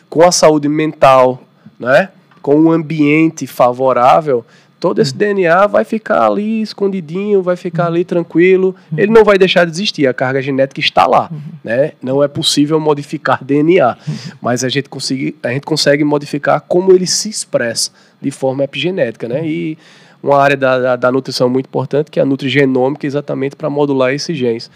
com 0.09 0.23
a 0.23 0.31
saúde 0.31 0.67
mental, 0.67 1.41
né? 1.79 2.09
com 2.41 2.55
um 2.55 2.71
ambiente 2.71 3.45
favorável, 3.45 4.43
todo 4.79 4.99
esse 4.99 5.13
DNA 5.13 5.67
vai 5.67 5.83
ficar 5.83 6.25
ali 6.25 6.61
escondidinho, 6.61 7.41
vai 7.43 7.55
ficar 7.55 7.87
ali 7.87 8.05
tranquilo. 8.05 8.75
Ele 8.95 9.11
não 9.11 9.23
vai 9.23 9.37
deixar 9.37 9.65
de 9.65 9.71
existir, 9.71 10.07
a 10.07 10.13
carga 10.13 10.41
genética 10.41 10.79
está 10.79 11.05
lá. 11.05 11.29
Né? 11.63 11.91
Não 12.01 12.23
é 12.23 12.27
possível 12.27 12.79
modificar 12.79 13.43
DNA, 13.43 13.97
mas 14.41 14.63
a 14.63 14.69
gente, 14.69 14.87
consegue, 14.87 15.35
a 15.43 15.49
gente 15.49 15.63
consegue 15.63 16.03
modificar 16.03 16.61
como 16.61 16.91
ele 16.93 17.05
se 17.05 17.29
expressa 17.29 17.91
de 18.21 18.31
forma 18.31 18.63
epigenética. 18.63 19.27
Né? 19.27 19.45
E 19.45 19.77
uma 20.23 20.37
área 20.37 20.55
da, 20.55 20.79
da, 20.79 20.95
da 20.95 21.11
nutrição 21.11 21.49
muito 21.49 21.65
importante, 21.67 22.09
que 22.09 22.19
é 22.19 22.23
a 22.23 22.25
nutrigenômica, 22.25 23.05
exatamente 23.05 23.55
para 23.55 23.69
modular 23.69 24.13
esses 24.13 24.37
genes. 24.37 24.71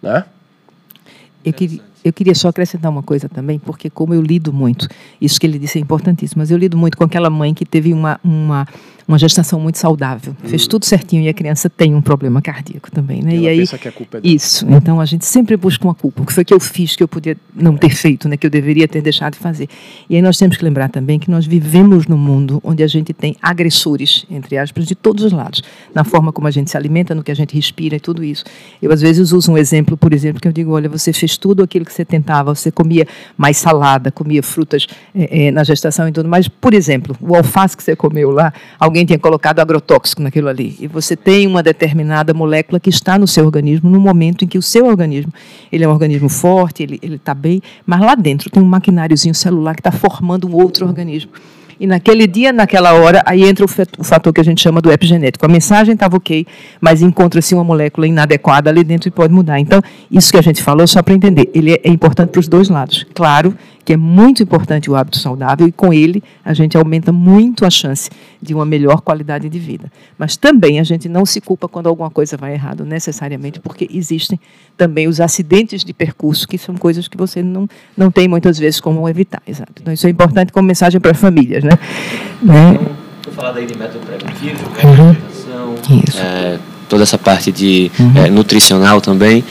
Né? 0.00 0.24
Eu 1.44 1.52
queria, 1.52 1.80
eu 2.08 2.12
queria 2.12 2.34
só 2.34 2.48
acrescentar 2.48 2.90
uma 2.90 3.02
coisa 3.02 3.28
também, 3.28 3.58
porque 3.58 3.88
como 3.90 4.14
eu 4.14 4.22
lido 4.22 4.52
muito, 4.52 4.88
isso 5.20 5.38
que 5.38 5.46
ele 5.46 5.58
disse 5.58 5.78
é 5.78 5.80
importantíssimo, 5.80 6.40
mas 6.40 6.50
eu 6.50 6.58
lido 6.58 6.76
muito 6.76 6.96
com 6.96 7.04
aquela 7.04 7.30
mãe 7.30 7.54
que 7.54 7.64
teve 7.64 7.92
uma, 7.92 8.18
uma 8.22 8.66
uma 9.08 9.18
gestação 9.18 9.58
muito 9.58 9.78
saudável. 9.78 10.36
Hum. 10.44 10.48
Fez 10.48 10.66
tudo 10.66 10.84
certinho 10.84 11.22
e 11.22 11.28
a 11.30 11.32
criança 11.32 11.70
tem 11.70 11.94
um 11.94 12.02
problema 12.02 12.42
cardíaco 12.42 12.90
também, 12.90 13.22
né? 13.22 13.34
E, 13.34 13.40
e 13.40 13.48
aí 13.48 13.58
pensa 13.60 13.78
que 13.78 13.88
a 13.88 13.92
culpa 13.92 14.18
é 14.18 14.20
dela. 14.20 14.34
Isso. 14.34 14.66
Então 14.68 15.00
a 15.00 15.06
gente 15.06 15.24
sempre 15.24 15.56
busca 15.56 15.82
uma 15.82 15.94
culpa. 15.94 16.22
O 16.22 16.26
que 16.26 16.32
foi 16.32 16.44
que 16.44 16.52
eu 16.52 16.60
fiz 16.60 16.94
que 16.94 17.02
eu 17.02 17.08
podia 17.08 17.34
não 17.56 17.74
ter 17.74 17.88
feito, 17.88 18.28
né? 18.28 18.36
Que 18.36 18.46
eu 18.46 18.50
deveria 18.50 18.86
ter 18.86 19.00
deixado 19.00 19.32
de 19.32 19.38
fazer. 19.38 19.66
E 20.10 20.14
aí 20.14 20.20
nós 20.20 20.36
temos 20.36 20.58
que 20.58 20.64
lembrar 20.64 20.90
também 20.90 21.18
que 21.18 21.30
nós 21.30 21.46
vivemos 21.46 22.06
num 22.06 22.18
mundo 22.18 22.60
onde 22.62 22.82
a 22.82 22.86
gente 22.86 23.14
tem 23.14 23.34
agressores, 23.40 24.26
entre 24.30 24.58
aspas, 24.58 24.84
de 24.84 24.94
todos 24.94 25.24
os 25.24 25.32
lados, 25.32 25.62
na 25.94 26.04
forma 26.04 26.30
como 26.30 26.46
a 26.46 26.50
gente 26.50 26.70
se 26.70 26.76
alimenta, 26.76 27.14
no 27.14 27.22
que 27.22 27.32
a 27.32 27.34
gente 27.34 27.54
respira 27.54 27.96
e 27.96 28.00
tudo 28.00 28.22
isso. 28.22 28.44
Eu 28.82 28.92
às 28.92 29.00
vezes 29.00 29.32
uso 29.32 29.50
um 29.50 29.56
exemplo, 29.56 29.96
por 29.96 30.12
exemplo, 30.12 30.38
que 30.38 30.46
eu 30.46 30.52
digo, 30.52 30.72
olha, 30.72 30.88
você 30.88 31.14
fez 31.14 31.38
tudo 31.38 31.62
aquilo 31.62 31.86
que 31.86 31.94
você 31.98 32.04
tentava, 32.04 32.54
você 32.54 32.70
comia 32.70 33.06
mais 33.36 33.56
salada, 33.56 34.10
comia 34.10 34.42
frutas 34.42 34.86
é, 35.14 35.46
é, 35.46 35.50
na 35.50 35.64
gestação 35.64 36.06
e 36.08 36.12
tudo, 36.12 36.28
mas 36.28 36.46
por 36.46 36.74
exemplo, 36.74 37.16
o 37.20 37.34
alface 37.34 37.76
que 37.76 37.82
você 37.82 37.96
comeu 37.96 38.30
lá, 38.30 38.52
alguém 38.78 38.98
alguém 38.98 39.06
tinha 39.06 39.18
colocado 39.18 39.60
agrotóxico 39.60 40.22
naquilo 40.22 40.48
ali. 40.48 40.76
E 40.80 40.86
você 40.86 41.16
tem 41.16 41.46
uma 41.46 41.62
determinada 41.62 42.34
molécula 42.34 42.80
que 42.80 42.90
está 42.90 43.18
no 43.18 43.26
seu 43.26 43.44
organismo 43.44 43.88
no 43.88 44.00
momento 44.00 44.44
em 44.44 44.48
que 44.48 44.58
o 44.58 44.62
seu 44.62 44.86
organismo, 44.86 45.32
ele 45.70 45.84
é 45.84 45.88
um 45.88 45.92
organismo 45.92 46.28
forte, 46.28 46.82
ele 46.82 46.98
está 47.02 47.34
bem, 47.34 47.62
mas 47.86 48.00
lá 48.00 48.14
dentro 48.14 48.50
tem 48.50 48.62
um 48.62 48.66
maquináriozinho 48.66 49.34
celular 49.34 49.74
que 49.74 49.80
está 49.80 49.92
formando 49.92 50.48
um 50.48 50.54
outro 50.54 50.86
organismo. 50.86 51.30
E 51.80 51.86
naquele 51.86 52.26
dia, 52.26 52.52
naquela 52.52 52.92
hora, 52.94 53.22
aí 53.24 53.44
entra 53.44 53.64
o 53.64 54.04
fator 54.04 54.32
que 54.32 54.40
a 54.40 54.44
gente 54.44 54.60
chama 54.60 54.80
do 54.80 54.90
epigenético. 54.90 55.44
A 55.44 55.48
mensagem 55.48 55.94
estava 55.94 56.16
ok, 56.16 56.46
mas 56.80 57.02
encontra-se 57.02 57.54
uma 57.54 57.62
molécula 57.62 58.06
inadequada 58.06 58.68
ali 58.68 58.82
dentro 58.82 59.08
e 59.08 59.10
pode 59.10 59.32
mudar. 59.32 59.60
Então, 59.60 59.80
isso 60.10 60.30
que 60.30 60.38
a 60.38 60.42
gente 60.42 60.62
falou, 60.62 60.86
só 60.86 61.02
para 61.02 61.14
entender, 61.14 61.50
ele 61.54 61.72
é 61.72 61.88
importante 61.88 62.30
para 62.30 62.40
os 62.40 62.48
dois 62.48 62.68
lados. 62.68 63.06
Claro 63.14 63.54
que 63.88 63.94
é 63.94 63.96
muito 63.96 64.42
importante 64.42 64.90
o 64.90 64.94
hábito 64.94 65.18
saudável 65.18 65.66
e 65.66 65.72
com 65.72 65.94
ele 65.94 66.22
a 66.44 66.52
gente 66.52 66.76
aumenta 66.76 67.10
muito 67.10 67.64
a 67.64 67.70
chance 67.70 68.10
de 68.40 68.52
uma 68.52 68.66
melhor 68.66 69.00
qualidade 69.00 69.48
de 69.48 69.58
vida. 69.58 69.90
Mas 70.18 70.36
também 70.36 70.78
a 70.78 70.84
gente 70.84 71.08
não 71.08 71.24
se 71.24 71.40
culpa 71.40 71.66
quando 71.66 71.86
alguma 71.86 72.10
coisa 72.10 72.36
vai 72.36 72.52
errado, 72.52 72.84
necessariamente, 72.84 73.60
porque 73.60 73.88
existem 73.90 74.38
também 74.76 75.08
os 75.08 75.22
acidentes 75.22 75.84
de 75.84 75.94
percurso, 75.94 76.46
que 76.46 76.58
são 76.58 76.76
coisas 76.76 77.08
que 77.08 77.16
você 77.16 77.42
não, 77.42 77.66
não 77.96 78.10
tem 78.10 78.28
muitas 78.28 78.58
vezes 78.58 78.78
como 78.78 79.08
evitar. 79.08 79.42
Exato. 79.46 79.72
Então 79.80 79.90
isso 79.90 80.06
é 80.06 80.10
importante 80.10 80.52
como 80.52 80.68
mensagem 80.68 81.00
para 81.00 81.12
as 81.12 81.18
famílias. 81.18 81.64
Né? 81.64 81.67
Né? 81.68 81.78
Então, 82.42 83.32
falar 83.38 83.52
daí 83.52 83.66
de 83.66 83.76
método 83.76 84.04
preventivo, 84.04 84.58
uhum. 84.84 86.02
é, 86.16 86.58
toda 86.88 87.02
essa 87.04 87.16
parte 87.16 87.52
de 87.52 87.90
uhum. 87.98 88.24
é, 88.24 88.30
nutricional 88.30 89.00
também. 89.00 89.44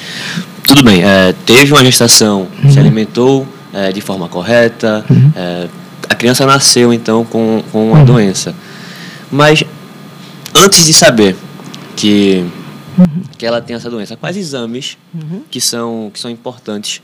Tudo 0.63 0.83
bem, 0.83 1.03
é, 1.03 1.33
teve 1.45 1.71
uma 1.71 1.83
gestação, 1.83 2.47
uhum. 2.61 2.69
se 2.69 2.79
alimentou 2.79 3.47
é, 3.73 3.91
de 3.91 4.01
forma 4.01 4.27
correta, 4.27 5.05
uhum. 5.09 5.31
é, 5.35 5.67
a 6.09 6.15
criança 6.15 6.45
nasceu 6.45 6.91
então 6.91 7.23
com, 7.23 7.63
com 7.71 7.89
uma 7.91 7.99
uhum. 7.99 8.05
doença. 8.05 8.53
Mas 9.31 9.63
antes 10.53 10.85
de 10.85 10.93
saber 10.93 11.35
que, 11.95 12.45
uhum. 12.97 13.05
que 13.37 13.45
ela 13.45 13.61
tem 13.61 13.75
essa 13.75 13.89
doença, 13.89 14.17
quais 14.17 14.35
exames 14.35 14.97
uhum. 15.13 15.43
que, 15.49 15.61
são, 15.61 16.11
que 16.13 16.19
são 16.19 16.29
importantes 16.29 17.01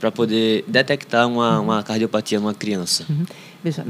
para 0.00 0.10
poder 0.10 0.64
detectar 0.66 1.28
uma, 1.28 1.60
uma 1.60 1.82
cardiopatia 1.82 2.40
numa 2.40 2.54
criança? 2.54 3.04
Veja, 3.64 3.82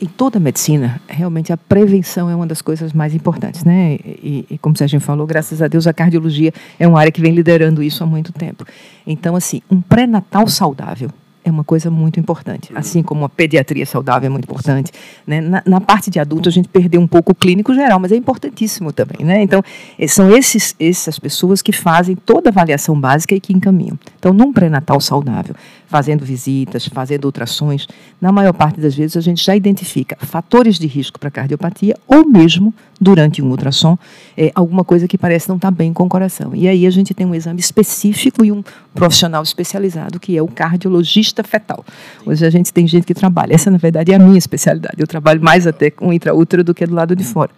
em 0.00 0.06
toda 0.08 0.38
a 0.38 0.40
medicina, 0.40 1.00
realmente 1.06 1.52
a 1.52 1.56
prevenção 1.56 2.28
é 2.28 2.34
uma 2.34 2.44
das 2.44 2.60
coisas 2.60 2.92
mais 2.92 3.14
importantes, 3.14 3.62
né? 3.62 3.94
E, 4.04 4.44
e, 4.50 4.58
como 4.58 4.74
a 4.80 4.86
gente 4.88 5.04
falou, 5.04 5.24
graças 5.28 5.62
a 5.62 5.68
Deus 5.68 5.86
a 5.86 5.92
cardiologia 5.92 6.52
é 6.76 6.88
uma 6.88 6.98
área 6.98 7.12
que 7.12 7.20
vem 7.20 7.32
liderando 7.32 7.84
isso 7.84 8.02
há 8.02 8.06
muito 8.06 8.32
tempo. 8.32 8.66
Então, 9.06 9.36
assim, 9.36 9.62
um 9.70 9.80
pré-natal 9.80 10.48
saudável 10.48 11.08
é 11.44 11.50
uma 11.50 11.64
coisa 11.64 11.90
muito 11.90 12.20
importante. 12.20 12.70
Assim 12.74 13.02
como 13.02 13.24
a 13.24 13.28
pediatria 13.28 13.84
saudável 13.84 14.26
é 14.26 14.30
muito 14.30 14.44
importante. 14.44 14.92
Né? 15.26 15.40
Na, 15.40 15.62
na, 15.66 15.80
parte 15.80 16.10
de 16.10 16.20
adulto, 16.20 16.48
a 16.48 16.52
gente 16.52 16.68
perdeu 16.68 17.00
um 17.00 17.06
pouco 17.06 17.32
o 17.32 17.34
clínico 17.34 17.74
geral, 17.74 17.98
mas 17.98 18.12
é 18.12 18.16
importantíssimo 18.16 18.92
também. 18.92 19.26
Né? 19.26 19.42
Então, 19.42 19.62
eh, 19.98 20.06
são 20.06 20.34
esses, 20.34 20.74
essas 20.78 21.18
pessoas 21.18 21.60
que 21.60 21.72
fazem 21.72 22.14
toda 22.14 22.50
a 22.50 22.52
avaliação 22.52 22.98
básica 22.98 23.34
e 23.34 23.40
que 23.40 23.52
encaminham. 23.52 23.98
Então, 24.18 24.32
num 24.32 24.52
pré-natal 24.52 25.00
saudável, 25.00 25.54
fazendo 25.86 26.24
visitas, 26.24 26.86
fazendo 26.86 27.24
ultrações, 27.24 27.86
na 28.20 28.32
maior 28.32 28.52
parte 28.52 28.80
das 28.80 28.94
vezes 28.94 29.16
a 29.16 29.20
gente 29.20 29.44
já 29.44 29.54
identifica 29.54 30.16
fatores 30.20 30.78
de 30.78 30.86
risco 30.86 31.18
para 31.18 31.30
cardiopatia 31.30 31.96
ou 32.06 32.26
mesmo, 32.26 32.72
durante 32.98 33.42
um 33.42 33.50
ultrassom, 33.50 33.98
é, 34.36 34.52
alguma 34.54 34.84
coisa 34.84 35.08
que 35.08 35.18
parece 35.18 35.48
não 35.48 35.56
estar 35.56 35.72
tá 35.72 35.76
bem 35.76 35.92
com 35.92 36.04
o 36.04 36.08
coração. 36.08 36.54
E 36.54 36.68
aí 36.68 36.86
a 36.86 36.90
gente 36.90 37.12
tem 37.12 37.26
um 37.26 37.34
exame 37.34 37.58
específico 37.58 38.44
e 38.44 38.52
um 38.52 38.62
profissional 38.94 39.42
especializado, 39.42 40.20
que 40.20 40.36
é 40.36 40.42
o 40.42 40.46
cardiologista 40.46 41.31
fetal. 41.42 41.84
Hoje 42.26 42.44
a 42.44 42.50
gente 42.50 42.70
tem 42.72 42.86
gente 42.86 43.06
que 43.06 43.14
trabalha. 43.14 43.54
Essa, 43.54 43.70
na 43.70 43.78
verdade, 43.78 44.12
é 44.12 44.16
a 44.16 44.18
minha 44.18 44.38
especialidade. 44.38 44.96
Eu 44.98 45.06
trabalho 45.06 45.42
mais 45.42 45.66
até 45.66 45.90
com 45.90 46.12
intraútero 46.12 46.62
do 46.62 46.74
que 46.74 46.84
do 46.84 46.94
lado 46.94 47.16
de 47.16 47.24
fora. 47.24 47.50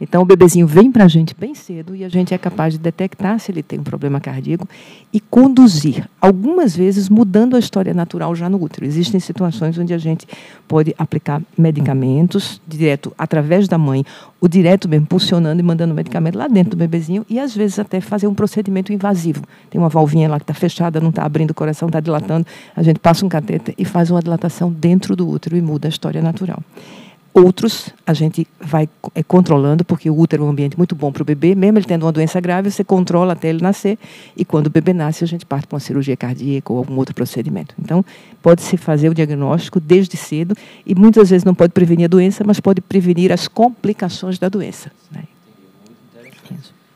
Então, 0.00 0.22
o 0.22 0.24
bebezinho 0.24 0.66
vem 0.66 0.90
para 0.90 1.04
a 1.04 1.08
gente 1.08 1.34
bem 1.38 1.54
cedo 1.54 1.94
e 1.94 2.04
a 2.04 2.08
gente 2.08 2.34
é 2.34 2.38
capaz 2.38 2.74
de 2.74 2.78
detectar 2.78 3.38
se 3.38 3.50
ele 3.52 3.62
tem 3.62 3.78
um 3.78 3.84
problema 3.84 4.20
cardíaco 4.20 4.68
e 5.12 5.20
conduzir, 5.20 6.08
algumas 6.20 6.76
vezes 6.76 7.08
mudando 7.08 7.56
a 7.56 7.58
história 7.58 7.94
natural 7.94 8.34
já 8.34 8.48
no 8.48 8.62
útero. 8.62 8.84
Existem 8.84 9.20
situações 9.20 9.78
onde 9.78 9.94
a 9.94 9.98
gente 9.98 10.26
pode 10.66 10.94
aplicar 10.98 11.40
medicamentos 11.56 12.60
direto 12.66 13.12
através 13.16 13.68
da 13.68 13.78
mãe, 13.78 14.04
o 14.40 14.48
direto 14.48 14.88
mesmo 14.88 15.06
pulsionando 15.06 15.60
e 15.60 15.62
mandando 15.62 15.94
medicamento 15.94 16.36
lá 16.36 16.48
dentro 16.48 16.72
do 16.72 16.76
bebezinho 16.76 17.24
e 17.28 17.38
às 17.38 17.54
vezes 17.54 17.78
até 17.78 18.00
fazer 18.00 18.26
um 18.26 18.34
procedimento 18.34 18.92
invasivo. 18.92 19.42
Tem 19.70 19.80
uma 19.80 19.88
valvinha 19.88 20.28
lá 20.28 20.38
que 20.38 20.44
está 20.44 20.54
fechada, 20.54 21.00
não 21.00 21.10
está 21.10 21.24
abrindo 21.24 21.50
o 21.50 21.54
coração, 21.54 21.88
está 21.88 22.00
dilatando. 22.00 22.46
A 22.76 22.82
gente 22.82 22.98
passa 22.98 23.24
um 23.24 23.28
cateter 23.28 23.74
e 23.78 23.84
faz 23.84 24.10
uma 24.10 24.20
dilatação 24.20 24.70
dentro 24.70 25.16
do 25.16 25.28
útero 25.28 25.56
e 25.56 25.62
muda 25.62 25.88
a 25.88 25.90
história 25.90 26.20
natural. 26.20 26.62
Outros 27.34 27.90
a 28.06 28.14
gente 28.14 28.46
vai 28.60 28.88
é, 29.12 29.20
controlando, 29.24 29.84
porque 29.84 30.08
o 30.08 30.16
útero 30.16 30.44
é 30.44 30.46
um 30.46 30.50
ambiente 30.50 30.78
muito 30.78 30.94
bom 30.94 31.10
para 31.10 31.20
o 31.20 31.24
bebê, 31.24 31.56
mesmo 31.56 31.78
ele 31.78 31.84
tendo 31.84 32.06
uma 32.06 32.12
doença 32.12 32.40
grave, 32.40 32.70
você 32.70 32.84
controla 32.84 33.32
até 33.32 33.48
ele 33.48 33.60
nascer, 33.60 33.98
e 34.36 34.44
quando 34.44 34.68
o 34.68 34.70
bebê 34.70 34.92
nasce, 34.92 35.24
a 35.24 35.26
gente 35.26 35.44
parte 35.44 35.66
para 35.66 35.74
uma 35.74 35.80
cirurgia 35.80 36.16
cardíaca 36.16 36.72
ou 36.72 36.78
algum 36.78 36.94
outro 36.94 37.12
procedimento. 37.12 37.74
Então, 37.76 38.04
pode-se 38.40 38.76
fazer 38.76 39.08
o 39.08 39.14
diagnóstico 39.14 39.80
desde 39.80 40.16
cedo, 40.16 40.56
e 40.86 40.94
muitas 40.94 41.30
vezes 41.30 41.44
não 41.44 41.56
pode 41.56 41.72
prevenir 41.72 42.04
a 42.04 42.08
doença, 42.08 42.44
mas 42.46 42.60
pode 42.60 42.80
prevenir 42.80 43.32
as 43.32 43.48
complicações 43.48 44.38
da 44.38 44.48
doença. 44.48 44.92
Né? 45.10 45.24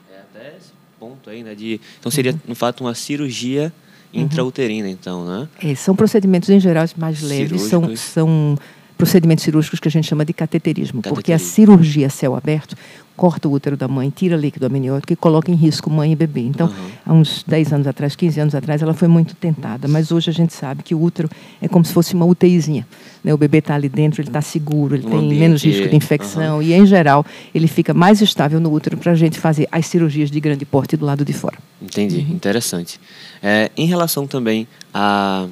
É 0.08 0.20
até 0.20 0.56
esse 0.56 0.70
ponto 1.00 1.28
aí, 1.30 1.42
né? 1.42 1.52
De, 1.56 1.80
então, 1.98 2.12
seria, 2.12 2.30
uhum. 2.30 2.38
no 2.46 2.54
fato, 2.54 2.84
uma 2.84 2.94
cirurgia 2.94 3.72
uhum. 4.14 4.20
intrauterina, 4.20 4.88
então, 4.88 5.26
né? 5.26 5.48
É, 5.60 5.74
são 5.74 5.96
procedimentos, 5.96 6.48
em 6.48 6.60
geral, 6.60 6.86
mais 6.96 7.22
leves, 7.22 7.62
são, 7.62 7.96
são 7.96 8.56
procedimentos 8.98 9.44
cirúrgicos 9.44 9.78
que 9.78 9.88
a 9.88 9.90
gente 9.90 10.08
chama 10.08 10.24
de 10.24 10.32
cateterismo, 10.32 11.00
cateterismo. 11.00 11.14
porque 11.14 11.32
a 11.32 11.38
cirurgia 11.38 12.08
a 12.08 12.10
céu 12.10 12.34
aberto 12.34 12.76
corta 13.18 13.48
o 13.48 13.52
útero 13.52 13.76
da 13.76 13.88
mãe, 13.88 14.10
tira 14.10 14.36
líquido 14.36 14.66
amniótico 14.66 15.12
e 15.12 15.16
coloca 15.16 15.50
em 15.50 15.56
risco 15.56 15.90
mãe 15.90 16.12
e 16.12 16.16
bebê. 16.16 16.42
Então, 16.42 16.68
uhum. 16.68 16.90
há 17.04 17.12
uns 17.12 17.42
10 17.44 17.72
anos 17.72 17.86
atrás, 17.88 18.14
15 18.14 18.40
anos 18.40 18.54
atrás, 18.54 18.80
ela 18.80 18.94
foi 18.94 19.08
muito 19.08 19.34
tentada, 19.34 19.88
mas 19.88 20.12
hoje 20.12 20.30
a 20.30 20.32
gente 20.32 20.54
sabe 20.54 20.84
que 20.84 20.94
o 20.94 21.02
útero 21.02 21.28
é 21.60 21.66
como 21.66 21.84
se 21.84 21.92
fosse 21.92 22.14
uma 22.14 22.24
UTIzinha. 22.24 22.86
Né? 23.24 23.34
O 23.34 23.36
bebê 23.36 23.58
está 23.58 23.74
ali 23.74 23.88
dentro, 23.88 24.22
ele 24.22 24.28
está 24.28 24.40
seguro, 24.40 24.94
ele 24.94 25.04
um 25.04 25.10
tem 25.10 25.18
ambiente... 25.18 25.40
menos 25.40 25.64
risco 25.64 25.88
de 25.88 25.96
infecção 25.96 26.56
uhum. 26.56 26.62
e, 26.62 26.72
em 26.72 26.86
geral, 26.86 27.26
ele 27.52 27.66
fica 27.66 27.92
mais 27.92 28.22
estável 28.22 28.60
no 28.60 28.72
útero 28.72 28.96
para 28.96 29.10
a 29.10 29.16
gente 29.16 29.36
fazer 29.36 29.66
as 29.72 29.84
cirurgias 29.86 30.30
de 30.30 30.38
grande 30.38 30.64
porte 30.64 30.96
do 30.96 31.04
lado 31.04 31.24
de 31.24 31.32
fora. 31.32 31.58
Entendi, 31.82 32.18
uhum. 32.18 32.36
interessante. 32.36 33.00
É, 33.42 33.68
em 33.76 33.86
relação 33.86 34.28
também 34.28 34.68
a 34.94 35.48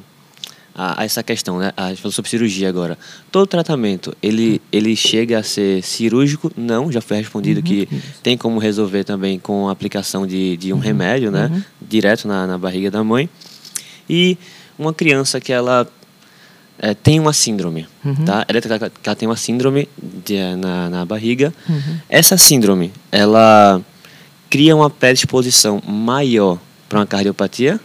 a, 0.77 1.01
a, 1.01 1.05
essa 1.05 1.23
questão, 1.23 1.59
né? 1.59 1.73
A 1.75 1.89
gente 1.89 2.03
falou 2.03 2.13
sobre 2.13 2.31
cirurgia 2.31 2.69
agora. 2.69 2.99
Todo 3.33 3.47
tratamento, 3.47 4.15
ele, 4.23 4.61
ele 4.71 4.95
chega 4.95 5.39
a 5.39 5.43
ser 5.43 5.83
cirúrgico? 5.83 6.53
Não, 6.55 6.93
já 6.93 7.01
foi 7.01 7.17
respondido 7.17 7.61
uhum, 7.61 7.65
que 7.65 7.89
isso. 7.91 8.21
tem 8.23 8.37
como 8.37 8.59
resolver 8.59 9.03
também 9.03 9.39
com 9.39 9.69
a 9.69 9.73
aplicação 9.73 10.27
de, 10.27 10.57
de 10.59 10.73
um 10.73 10.77
uhum, 10.77 10.83
remédio, 10.83 11.31
né? 11.31 11.51
Uhum. 11.51 11.63
Direto 11.81 12.29
na, 12.29 12.47
na 12.47 12.59
barriga 12.59 12.91
da 12.91 13.03
mãe. 13.03 13.29
E 14.09 14.37
uma 14.79 14.93
criança 14.93 15.41
que 15.41 15.51
ela 15.51 15.89
é, 16.79 16.93
tem 16.93 17.19
uma 17.19 17.33
síndrome, 17.33 17.89
uhum. 18.05 18.27
tá? 18.27 18.45
Ela, 18.47 18.91
ela, 19.03 19.17
tem 19.17 19.27
uma 19.27 19.37
síndrome 19.37 19.89
de, 19.97 20.39
na, 20.57 20.91
na 20.91 21.05
barriga. 21.07 21.55
Uhum. 21.67 21.99
Essa 22.07 22.37
síndrome, 22.37 22.93
ela 23.11 23.81
cria 24.51 24.77
uma 24.77 24.91
predisposição 24.91 25.83
maior 25.87 26.59
para 26.87 26.99
uma 26.99 27.07
cardiopatia? 27.07 27.81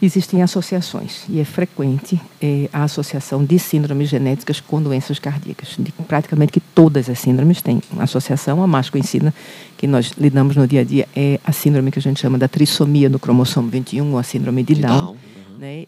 Existem 0.00 0.42
associações, 0.42 1.24
e 1.26 1.40
é 1.40 1.44
frequente 1.44 2.20
é, 2.40 2.68
a 2.70 2.84
associação 2.84 3.42
de 3.42 3.58
síndromes 3.58 4.10
genéticas 4.10 4.60
com 4.60 4.82
doenças 4.82 5.18
cardíacas. 5.18 5.74
De, 5.78 5.90
praticamente 6.06 6.52
que 6.52 6.60
todas 6.60 7.08
as 7.08 7.18
síndromes 7.18 7.62
têm 7.62 7.80
uma 7.90 8.04
associação. 8.04 8.62
A 8.62 8.66
mais 8.66 8.90
conhecida, 8.90 9.32
que 9.76 9.86
nós 9.86 10.12
lidamos 10.18 10.54
no 10.54 10.66
dia 10.66 10.82
a 10.82 10.84
dia, 10.84 11.08
é 11.16 11.40
a 11.42 11.50
síndrome 11.50 11.90
que 11.90 11.98
a 11.98 12.02
gente 12.02 12.20
chama 12.20 12.36
da 12.36 12.46
trissomia 12.46 13.08
do 13.08 13.18
cromossomo 13.18 13.70
21, 13.70 14.12
ou 14.12 14.18
a 14.18 14.22
síndrome 14.22 14.62
de 14.62 14.74
Down. 14.74 15.15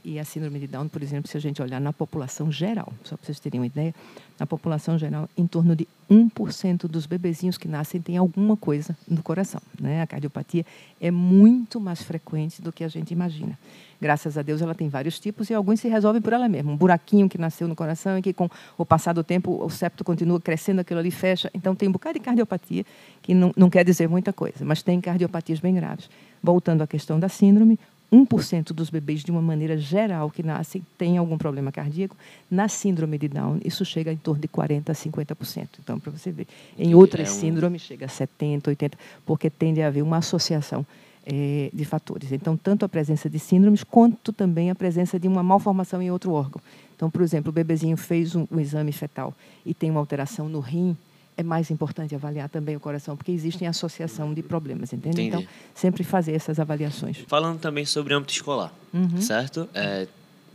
E 0.05 0.19
a 0.19 0.25
síndrome 0.25 0.59
de 0.59 0.67
Down, 0.67 0.88
por 0.88 1.02
exemplo, 1.02 1.31
se 1.31 1.37
a 1.37 1.40
gente 1.40 1.61
olhar 1.61 1.81
na 1.81 1.93
população 1.93 2.50
geral, 2.50 2.93
só 3.05 3.17
para 3.17 3.26
vocês 3.26 3.40
terem 3.40 3.61
uma 3.61 3.67
ideia, 3.67 3.95
na 4.38 4.47
população 4.47 4.99
geral, 4.99 5.28
em 5.37 5.47
torno 5.47 5.75
de 5.75 5.87
1% 6.11 6.87
dos 6.87 7.07
bebezinhos 7.07 7.59
que 7.59 7.69
nascem 7.69 8.00
tem 8.00 8.17
alguma 8.17 8.57
coisa 8.57 8.97
no 9.07 9.23
coração. 9.23 9.61
Né? 9.81 10.00
A 10.02 10.07
cardiopatia 10.07 10.64
é 11.00 11.11
muito 11.11 11.81
mais 11.81 12.02
frequente 12.02 12.62
do 12.62 12.73
que 12.73 12.85
a 12.85 12.88
gente 12.88 13.11
imagina. 13.12 13.59
Graças 14.00 14.38
a 14.38 14.43
Deus 14.43 14.62
ela 14.62 14.75
tem 14.75 14.88
vários 14.88 15.19
tipos 15.19 15.50
e 15.50 15.55
alguns 15.55 15.81
se 15.81 15.88
resolvem 15.88 16.23
por 16.23 16.33
ela 16.33 16.49
mesma. 16.49 16.71
Um 16.71 16.76
buraquinho 16.76 17.28
que 17.28 17.37
nasceu 17.37 17.67
no 17.67 17.75
coração 17.75 18.17
e 18.17 18.23
que 18.23 18.33
com 18.33 18.49
o 18.76 18.87
passar 18.87 19.12
do 19.12 19.25
tempo 19.25 19.62
o 19.62 19.69
septo 19.69 20.05
continua 20.05 20.40
crescendo, 20.40 20.81
aquilo 20.81 21.00
ali 21.00 21.11
fecha. 21.11 21.50
Então 21.52 21.75
tem 21.75 21.88
um 21.88 21.93
bocado 21.93 22.14
de 22.19 22.25
cardiopatia, 22.25 22.87
que 23.21 23.35
não, 23.35 23.52
não 23.57 23.69
quer 23.69 23.85
dizer 23.85 24.09
muita 24.09 24.33
coisa, 24.33 24.64
mas 24.64 24.83
tem 24.83 25.00
cardiopatias 25.00 25.59
bem 25.59 25.75
graves. 25.75 26.09
Voltando 26.40 26.83
à 26.83 26.87
questão 26.87 27.19
da 27.19 27.28
síndrome, 27.28 27.78
1% 28.12 28.73
dos 28.73 28.88
bebês, 28.88 29.23
de 29.23 29.31
uma 29.31 29.43
maneira 29.43 29.77
geral, 29.77 30.31
que 30.31 30.43
nascem, 30.43 30.85
têm 30.97 31.19
algum 31.19 31.37
problema 31.37 31.71
cardíaco. 31.71 32.17
Na 32.50 32.69
síndrome 32.69 33.19
de 33.19 33.29
Down, 33.29 33.61
isso 33.65 33.85
chega 33.85 34.12
em 34.12 34.17
torno 34.17 34.41
de 34.41 34.49
40% 34.49 34.88
a 34.88 34.93
50%. 34.93 35.69
Então, 35.83 36.00
para 36.00 36.11
você 36.11 36.31
ver. 36.31 36.47
Em 36.79 36.95
outras 36.95 37.29
é 37.29 37.33
um... 37.33 37.35
síndromes, 37.35 37.83
chega 37.83 38.07
a 38.07 38.09
70%, 38.09 38.62
80%, 38.62 38.93
porque 39.27 39.50
tende 39.50 39.83
a 39.83 39.88
haver 39.88 40.03
uma 40.03 40.19
associação 40.19 40.87
é, 41.27 41.71
de 41.73 41.85
fatores. 41.85 42.33
Então, 42.33 42.57
tanto 42.57 42.87
a 42.87 42.88
presença 42.88 43.29
de 43.29 43.38
síndromes, 43.38 43.85
quanto 43.85 44.33
também 44.33 44.71
a 44.71 44.75
presença 44.75 45.19
de 45.19 45.29
uma 45.29 45.43
malformação 45.43 46.00
em 46.00 46.11
outro 46.11 46.33
órgão. 46.33 46.61
Então, 46.97 47.11
por 47.11 47.21
exemplo, 47.21 47.50
o 47.50 47.53
bebezinho 47.53 47.97
fez 47.97 48.35
um, 48.35 48.47
um 48.50 48.59
exame 48.59 48.91
fetal 48.91 49.35
e 49.65 49.75
tem 49.75 49.91
uma 49.91 50.00
alteração 50.00 50.49
no 50.49 50.61
rim, 50.61 50.97
é 51.38 51.42
mais 51.45 51.71
importante 51.71 52.16
avaliar 52.16 52.49
também 52.49 52.75
o 52.75 52.80
coração, 52.80 53.16
porque 53.16 53.30
existem 53.30 53.68
associação 53.68 54.35
de 54.35 54.42
problemas, 54.42 54.92
entende? 54.92 55.23
Entendi. 55.23 55.45
Então, 55.45 55.54
sempre 55.73 56.02
fazer 56.02 56.33
essas 56.33 56.59
avaliações. 56.59 57.18
Falando 57.28 57.61
também 57.61 57.85
sobre 57.85 58.12
âmbito 58.12 58.33
escolar, 58.33 58.75
uhum. 58.92 59.23
certo? 59.23 59.68
É, 59.73 60.09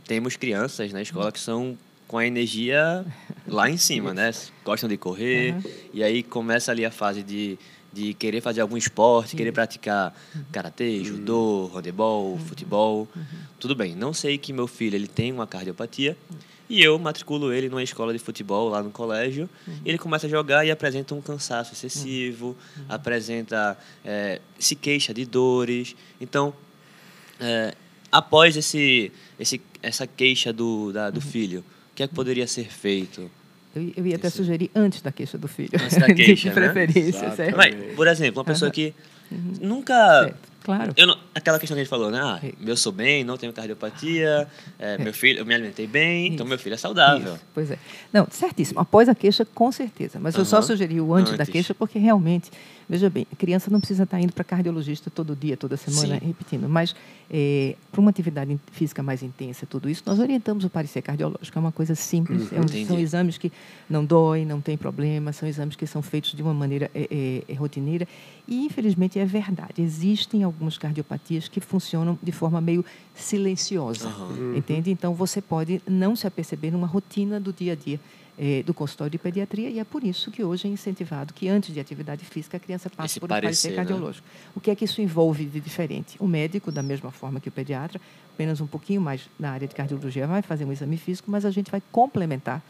temos 0.06 0.36
crianças 0.36 0.92
na 0.92 1.00
escola 1.00 1.32
que 1.32 1.40
são 1.40 1.74
com 2.06 2.18
a 2.18 2.26
energia 2.26 3.02
lá 3.48 3.70
em 3.70 3.78
cima, 3.78 4.12
né? 4.12 4.30
Gostam 4.62 4.86
de 4.86 4.98
correr, 4.98 5.56
e 5.94 6.04
aí 6.04 6.22
começa 6.22 6.70
ali 6.70 6.84
a 6.84 6.90
fase 6.90 7.22
de, 7.22 7.58
de 7.90 8.12
querer 8.12 8.42
fazer 8.42 8.60
algum 8.60 8.76
esporte, 8.76 9.36
querer 9.36 9.52
praticar 9.52 10.14
karatê, 10.52 11.02
judô, 11.02 11.70
handebol, 11.74 12.38
futebol. 12.40 13.08
Tudo 13.58 13.74
bem, 13.74 13.94
não 13.94 14.12
sei 14.12 14.36
que 14.36 14.52
meu 14.52 14.66
filho 14.66 14.96
ele 14.96 15.08
tem 15.08 15.32
uma 15.32 15.46
cardiopatia, 15.46 16.14
e 16.74 16.82
eu 16.82 16.98
matriculo 16.98 17.52
ele 17.52 17.68
numa 17.68 17.84
escola 17.84 18.12
de 18.12 18.18
futebol 18.18 18.68
lá 18.68 18.82
no 18.82 18.90
colégio. 18.90 19.48
E 19.84 19.88
ele 19.88 19.96
começa 19.96 20.26
a 20.26 20.30
jogar 20.30 20.66
e 20.66 20.72
apresenta 20.72 21.14
um 21.14 21.20
cansaço 21.20 21.72
excessivo, 21.72 22.56
apresenta 22.88 23.78
é, 24.04 24.40
se 24.58 24.74
queixa 24.74 25.14
de 25.14 25.24
dores. 25.24 25.94
Então, 26.20 26.52
é, 27.38 27.74
após 28.10 28.56
esse, 28.56 29.12
esse, 29.38 29.60
essa 29.80 30.04
queixa 30.04 30.52
do, 30.52 30.92
da, 30.92 31.10
do 31.10 31.20
filho, 31.20 31.60
o 31.60 31.94
que 31.94 32.02
é 32.02 32.08
que 32.08 32.14
poderia 32.14 32.48
ser 32.48 32.68
feito? 32.68 33.30
Eu, 33.72 33.92
eu 33.96 34.06
ia 34.08 34.16
até 34.16 34.26
Isso. 34.26 34.38
sugerir 34.38 34.68
antes 34.74 35.00
da 35.00 35.12
queixa 35.12 35.38
do 35.38 35.46
filho. 35.46 35.70
Antes 35.74 35.96
da 35.96 36.06
queixa, 36.14 36.48
de 36.50 36.54
né? 36.56 36.72
preferência, 36.72 37.08
Exato. 37.26 37.36
certo? 37.36 37.56
Mas, 37.56 37.94
por 37.94 38.08
exemplo, 38.08 38.40
uma 38.40 38.44
pessoa 38.44 38.68
que 38.68 38.92
nunca 39.60 40.24
Certo, 40.24 40.48
Claro. 40.64 40.92
Eu 40.96 41.06
não- 41.06 41.18
aquela 41.34 41.58
questão 41.58 41.76
que 41.76 41.80
a 41.80 41.84
gente 41.84 41.90
falou, 41.90 42.10
né? 42.10 42.18
Ah, 42.20 42.40
eu 42.66 42.76
sou 42.76 42.90
bem, 42.90 43.22
não 43.22 43.36
tenho 43.36 43.52
cardiopatia, 43.52 44.48
é, 44.78 44.96
meu 44.98 45.12
filho, 45.12 45.38
eu 45.40 45.44
me 45.46 45.54
alimentei 45.54 45.86
bem, 45.86 46.32
então 46.32 46.44
meu 46.46 46.58
filho 46.58 46.72
é 46.74 46.76
saudável. 46.78 47.34
Isso, 47.34 47.44
pois 47.54 47.70
é. 47.70 47.78
Não, 48.12 48.26
certíssimo. 48.30 48.80
Após 48.80 49.08
a 49.08 49.14
queixa, 49.14 49.44
com 49.44 49.70
certeza. 49.70 50.18
Mas 50.18 50.34
eu 50.34 50.44
só 50.44 50.62
sugeri 50.62 50.98
o 51.00 51.12
antes, 51.14 51.32
da 51.36 51.42
Antes. 51.42 51.52
queixa, 51.52 51.74
porque 51.74 51.98
realmente, 51.98 52.50
veja 52.88 53.08
bem, 53.10 53.26
a 53.32 53.36
criança 53.36 53.70
não 53.70 53.78
precisa 53.80 54.02
estar 54.04 54.20
indo 54.20 54.32
para 54.32 54.44
cardiologista 54.44 55.10
todo 55.10 55.34
dia, 55.34 55.56
toda 55.56 55.76
semana, 55.76 56.18
Sim. 56.18 56.26
repetindo. 56.26 56.68
Mas 56.68 56.94
para 57.90 58.00
uma 58.00 58.10
atividade 58.10 58.58
física 58.72 59.02
mais 59.02 59.22
intensa, 59.22 59.66
tudo 59.66 59.88
isso, 59.88 60.02
nós 60.06 60.18
orientamos 60.18 60.64
o 60.64 60.70
parecer 60.70 61.02
cardiológico. 61.02 61.56
É 61.58 61.60
uma 61.60 61.72
coisa 61.72 61.94
simples. 61.94 62.52
é 62.52 62.60
um- 62.60 62.86
são 62.86 62.98
exames 62.98 63.38
que 63.38 63.50
não 63.88 64.04
doem, 64.04 64.44
não 64.46 64.60
tem 64.60 64.76
problema, 64.76 65.32
são 65.32 65.48
exames 65.48 65.76
que 65.76 65.86
são 65.86 66.02
feitos 66.02 66.32
de 66.32 66.42
uma 66.42 66.54
maneira 66.54 66.90
é, 66.94 67.42
é, 67.48 67.52
é 67.52 67.54
rotineira. 67.54 68.06
E, 68.46 68.66
infelizmente, 68.66 69.18
é 69.18 69.24
verdade. 69.24 69.80
Existem 69.80 70.42
algumas 70.42 70.76
cardiopatias 70.76 71.48
que 71.48 71.60
funcionam 71.60 72.18
de 72.22 72.30
forma 72.32 72.60
meio 72.60 72.84
silenciosa. 73.14 74.08
Aham. 74.08 74.56
Entende? 74.56 74.90
Então, 74.90 75.14
você 75.14 75.40
pode 75.40 75.80
não 75.88 76.14
se 76.14 76.26
aperceber 76.26 76.70
numa 76.72 76.86
rotina 76.86 77.40
do 77.40 77.52
dia 77.52 77.72
a 77.72 77.76
dia 77.76 77.98
eh, 78.38 78.62
do 78.64 78.74
consultório 78.74 79.10
de 79.10 79.18
pediatria 79.18 79.70
e 79.70 79.78
é 79.78 79.84
por 79.84 80.02
isso 80.02 80.30
que 80.30 80.42
hoje 80.42 80.66
é 80.66 80.70
incentivado 80.70 81.32
que 81.32 81.48
antes 81.48 81.72
de 81.72 81.80
atividade 81.80 82.24
física 82.24 82.56
a 82.56 82.60
criança 82.60 82.90
passe 82.90 83.12
Esse 83.12 83.20
por 83.20 83.26
um 83.26 83.28
parecer, 83.28 83.68
parecer 83.68 83.70
né? 83.70 83.76
cardiológico. 83.76 84.26
O 84.54 84.60
que 84.60 84.70
é 84.70 84.74
que 84.74 84.84
isso 84.84 85.00
envolve 85.00 85.44
de 85.44 85.60
diferente? 85.60 86.16
O 86.18 86.26
médico, 86.26 86.72
da 86.72 86.82
mesma 86.82 87.10
forma 87.10 87.40
que 87.40 87.48
o 87.48 87.52
pediatra, 87.52 88.00
apenas 88.32 88.60
um 88.60 88.66
pouquinho 88.66 89.00
mais 89.00 89.28
na 89.38 89.50
área 89.50 89.68
de 89.68 89.74
cardiologia, 89.74 90.26
vai 90.26 90.42
fazer 90.42 90.64
um 90.64 90.72
exame 90.72 90.96
físico, 90.96 91.30
mas 91.30 91.44
a 91.44 91.50
gente 91.50 91.70
vai 91.70 91.82
complementar 91.92 92.62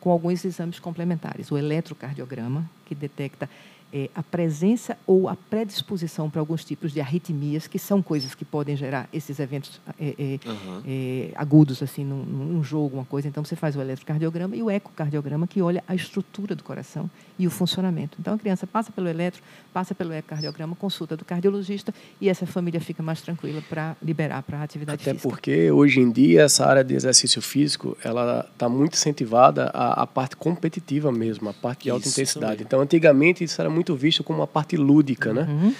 com 0.00 0.10
alguns 0.10 0.44
exames 0.44 0.78
complementares. 0.78 1.50
O 1.50 1.58
eletrocardiograma, 1.58 2.68
que 2.86 2.94
detecta 2.94 3.48
eh, 3.92 4.08
a 4.14 4.22
presença 4.22 4.96
ou 5.06 5.28
a 5.28 5.36
predisposição 5.36 6.28
para 6.30 6.40
alguns 6.40 6.64
tipos 6.64 6.92
de 6.92 7.00
arritmias, 7.00 7.66
que 7.66 7.78
são 7.78 8.00
coisas 8.02 8.34
que 8.34 8.44
podem 8.44 8.76
gerar 8.76 9.08
esses 9.12 9.38
eventos 9.40 9.80
eh, 9.98 10.38
Aham. 10.46 10.82
eh, 10.86 11.30
agudos 11.34 11.82
assim 11.82 12.04
num, 12.04 12.22
num 12.24 12.62
jogo, 12.62 12.96
uma 12.96 13.04
coisa. 13.04 13.28
Então 13.28 13.44
você 13.44 13.56
faz 13.56 13.76
o 13.76 13.80
eletrocardiograma 13.80 14.54
e 14.56 14.62
o 14.62 14.70
ecocardiograma 14.70 15.46
que 15.46 15.60
olha 15.62 15.82
a 15.88 15.94
estrutura 15.94 16.54
do 16.54 16.62
coração 16.62 17.10
e 17.38 17.46
o 17.46 17.50
funcionamento. 17.50 18.16
Então 18.20 18.34
a 18.34 18.38
criança 18.38 18.66
passa 18.66 18.92
pelo 18.92 19.08
eletro, 19.08 19.42
passa 19.72 19.94
pelo 19.94 20.12
ecocardiograma, 20.12 20.76
consulta 20.76 21.16
do 21.16 21.24
cardiologista 21.24 21.92
e 22.20 22.28
essa 22.28 22.46
família 22.46 22.80
fica 22.80 23.02
mais 23.02 23.20
tranquila 23.22 23.62
para 23.68 23.96
liberar 24.02 24.42
para 24.42 24.58
a 24.58 24.62
atividade 24.62 25.00
Até 25.02 25.12
física. 25.12 25.28
porque 25.28 25.70
hoje 25.70 26.00
em 26.00 26.10
dia 26.10 26.42
essa 26.42 26.66
área 26.66 26.84
de 26.84 26.94
exercício 26.94 27.40
físico 27.40 27.96
ela 28.04 28.46
está 28.52 28.68
muito 28.68 28.94
incentivada 28.94 29.70
à, 29.72 30.02
à 30.02 30.06
parte 30.06 30.36
competitiva 30.36 31.10
mesmo, 31.10 31.48
a 31.48 31.52
parte 31.54 31.84
de 31.84 31.90
alta 31.90 32.06
Isso 32.06 32.20
intensidade. 32.20 32.52
também. 32.52 32.66
Então 32.66 32.80
antigamente 32.80 33.42
isso 33.44 33.60
era 33.60 33.70
muito 33.70 33.79
visto 33.96 34.22
como 34.22 34.40
uma 34.40 34.46
parte 34.46 34.76
lúdica, 34.76 35.32
né? 35.32 35.46
Uhum. 35.48 35.74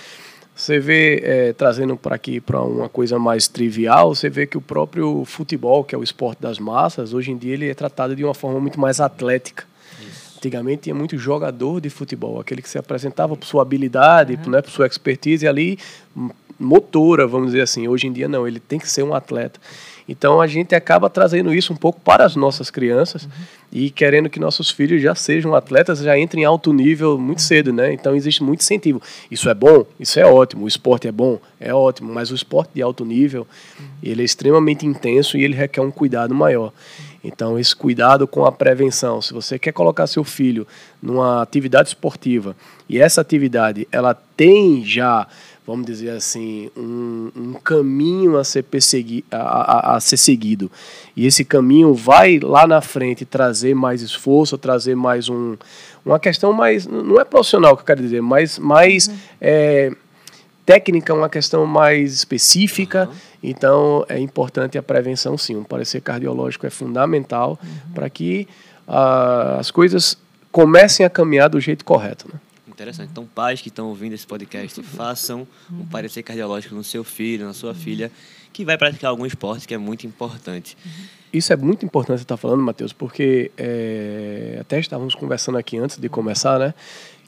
Você 0.55 0.79
vê, 0.79 1.21
eh, 1.25 1.53
trazendo 1.55 1.97
para 1.97 2.17
aqui 2.17 2.39
para 2.39 2.61
uma 2.61 2.89
coisa 2.89 3.19
mais 3.19 3.49
trivial, 3.49 4.15
você 4.15 4.29
vê 4.29 4.47
que 4.47 4.59
o 4.59 4.61
próprio 4.61 5.25
futebol, 5.25 5.83
que 5.83 5.95
é 5.95 5.99
o 5.99 6.03
esporte 6.03 6.43
das 6.43 6.59
massas, 6.59 7.15
hoje 7.15 7.31
em 7.31 7.37
dia 7.37 7.55
ele 7.55 7.69
é 7.69 7.75
tratado 7.75 8.15
de 8.15 8.23
uma 8.23 8.35
forma 8.35 8.61
muito 8.61 8.79
mais 8.79 9.01
atlética. 9.01 9.65
Antigamente 10.37 10.85
tinha 10.85 10.95
muito 10.95 11.19
jogador 11.19 11.81
de 11.81 11.91
futebol, 11.91 12.41
aquele 12.41 12.63
que 12.63 12.69
se 12.69 12.79
apresentava 12.79 13.37
por 13.37 13.47
sua 13.47 13.61
habilidade, 13.61 14.39
né, 14.49 14.63
por 14.63 14.71
sua 14.71 14.87
expertise 14.87 15.47
ali, 15.47 15.79
motora, 16.59 17.27
vamos 17.27 17.49
dizer 17.49 17.61
assim. 17.61 17.89
Hoje 17.89 18.07
em 18.07 18.13
dia 18.13 18.27
não, 18.27 18.49
ele 18.49 18.59
tem 18.59 18.79
que 18.79 18.89
ser 18.89 19.03
um 19.03 19.15
atleta. 19.15 19.61
Então 20.11 20.41
a 20.41 20.47
gente 20.49 20.75
acaba 20.75 21.09
trazendo 21.09 21.55
isso 21.55 21.73
um 21.73 21.77
pouco 21.77 22.01
para 22.01 22.25
as 22.25 22.35
nossas 22.35 22.69
crianças 22.69 23.29
e 23.73 23.91
querendo 23.91 24.29
que 24.29 24.41
nossos 24.41 24.69
filhos 24.69 25.01
já 25.01 25.15
sejam 25.15 25.55
atletas, 25.55 26.01
já 26.01 26.19
entrem 26.19 26.43
em 26.43 26.47
alto 26.47 26.73
nível 26.73 27.17
muito 27.17 27.41
cedo, 27.41 27.73
né? 27.73 27.93
Então 27.93 28.17
existe 28.17 28.43
muito 28.43 28.61
incentivo. 28.61 29.01
Isso 29.31 29.49
é 29.49 29.55
bom, 29.55 29.87
isso 30.01 30.19
é 30.19 30.27
ótimo. 30.27 30.65
O 30.65 30.69
esporte 30.69 31.07
é 31.07 31.13
bom, 31.13 31.39
é 31.61 31.73
ótimo, 31.73 32.13
mas 32.13 32.33
o 32.33 32.35
esporte 32.35 32.73
de 32.75 32.83
alto 32.83 33.05
nível, 33.05 33.47
ele 34.03 34.23
é 34.23 34.25
extremamente 34.25 34.85
intenso 34.85 35.39
e 35.39 35.45
ele 35.45 35.55
requer 35.55 35.81
um 35.81 35.93
cuidado 35.93 36.35
maior. 36.35 36.73
Então, 37.23 37.59
esse 37.59 37.77
cuidado 37.77 38.27
com 38.27 38.45
a 38.45 38.51
prevenção. 38.51 39.21
Se 39.21 39.33
você 39.33 39.59
quer 39.59 39.73
colocar 39.73 40.07
seu 40.07 40.25
filho 40.25 40.67
numa 41.01 41.43
atividade 41.43 41.89
esportiva 41.89 42.57
e 42.89 42.99
essa 42.99 43.21
atividade 43.21 43.87
ela 43.93 44.15
tem 44.37 44.85
já, 44.85 45.29
vamos 45.67 45.87
dizer 45.87 46.11
assim, 46.11 46.71
um, 46.77 47.31
um 47.37 47.53
caminho 47.55 48.37
a 48.39 48.45
ser, 48.45 48.63
persegui 48.65 49.25
a, 49.31 49.37
a- 49.37 49.97
a 49.97 50.01
ser 50.01 50.17
seguido, 50.17 50.71
e 51.17 51.27
esse 51.27 51.45
caminho 51.45 51.95
vai 51.95 52.39
lá 52.41 52.67
na 52.67 52.81
frente 52.81 53.25
trazer 53.25 53.75
mais 53.75 54.03
esforço, 54.03 54.57
trazer 54.59 54.95
mais 54.97 55.29
um, 55.29 55.57
uma 56.05 56.19
questão 56.19 56.53
mais. 56.53 56.87
Não 56.87 57.21
é 57.21 57.25
profissional 57.25 57.77
que 57.77 57.83
eu 57.83 57.87
quero 57.87 58.03
dizer, 58.03 58.21
mas 58.21 58.59
mais. 58.59 59.11
é, 59.41 59.93
técnica, 60.67 61.13
uma 61.13 61.29
questão 61.29 61.67
mais 61.67 62.13
específica. 62.15 63.09
Então, 63.43 64.05
é 64.09 64.19
importante 64.21 64.79
a 64.79 64.83
prevenção, 64.83 65.37
sim. 65.37 65.57
Um 65.57 65.65
parecer 65.65 66.01
cardiológico 66.01 66.65
é 66.65 66.71
fundamental 66.71 67.59
para 67.93 68.09
que 68.09 68.47
ah, 68.87 69.57
as 69.59 69.71
coisas 69.73 70.17
comecem 70.53 71.05
a 71.05 71.11
caminhar 71.11 71.49
do 71.49 71.59
jeito 71.59 71.85
correto. 71.85 72.29
Né? 72.33 72.39
Interessante. 72.81 73.11
Então, 73.11 73.27
pais 73.27 73.61
que 73.61 73.69
estão 73.69 73.89
ouvindo 73.89 74.15
esse 74.15 74.27
podcast, 74.27 74.81
façam 74.97 75.47
um 75.71 75.85
parecer 75.85 76.23
cardiológico 76.23 76.75
no 76.75 76.83
seu 76.83 77.05
filho, 77.05 77.45
na 77.45 77.53
sua 77.53 77.75
filha, 77.75 78.11
que 78.55 78.65
vai 78.65 78.79
praticar 78.79 79.11
algum 79.11 79.27
esporte 79.27 79.69
que 79.69 79.75
é 79.75 79.79
muito 79.79 80.07
importante. 80.07 80.79
Isso 81.31 81.53
é 81.53 81.57
muito 81.57 81.85
importante 81.85 82.21
você 82.21 82.25
estar 82.25 82.39
falando, 82.39 82.63
Matheus, 82.63 82.95
porque 82.95 83.51
é, 83.59 84.57
até 84.63 84.81
estávamos 84.81 85.15
conversando 85.15 85.59
aqui 85.59 85.77
antes 85.77 85.99
de 85.99 86.09
começar, 86.09 86.59
né? 86.59 86.73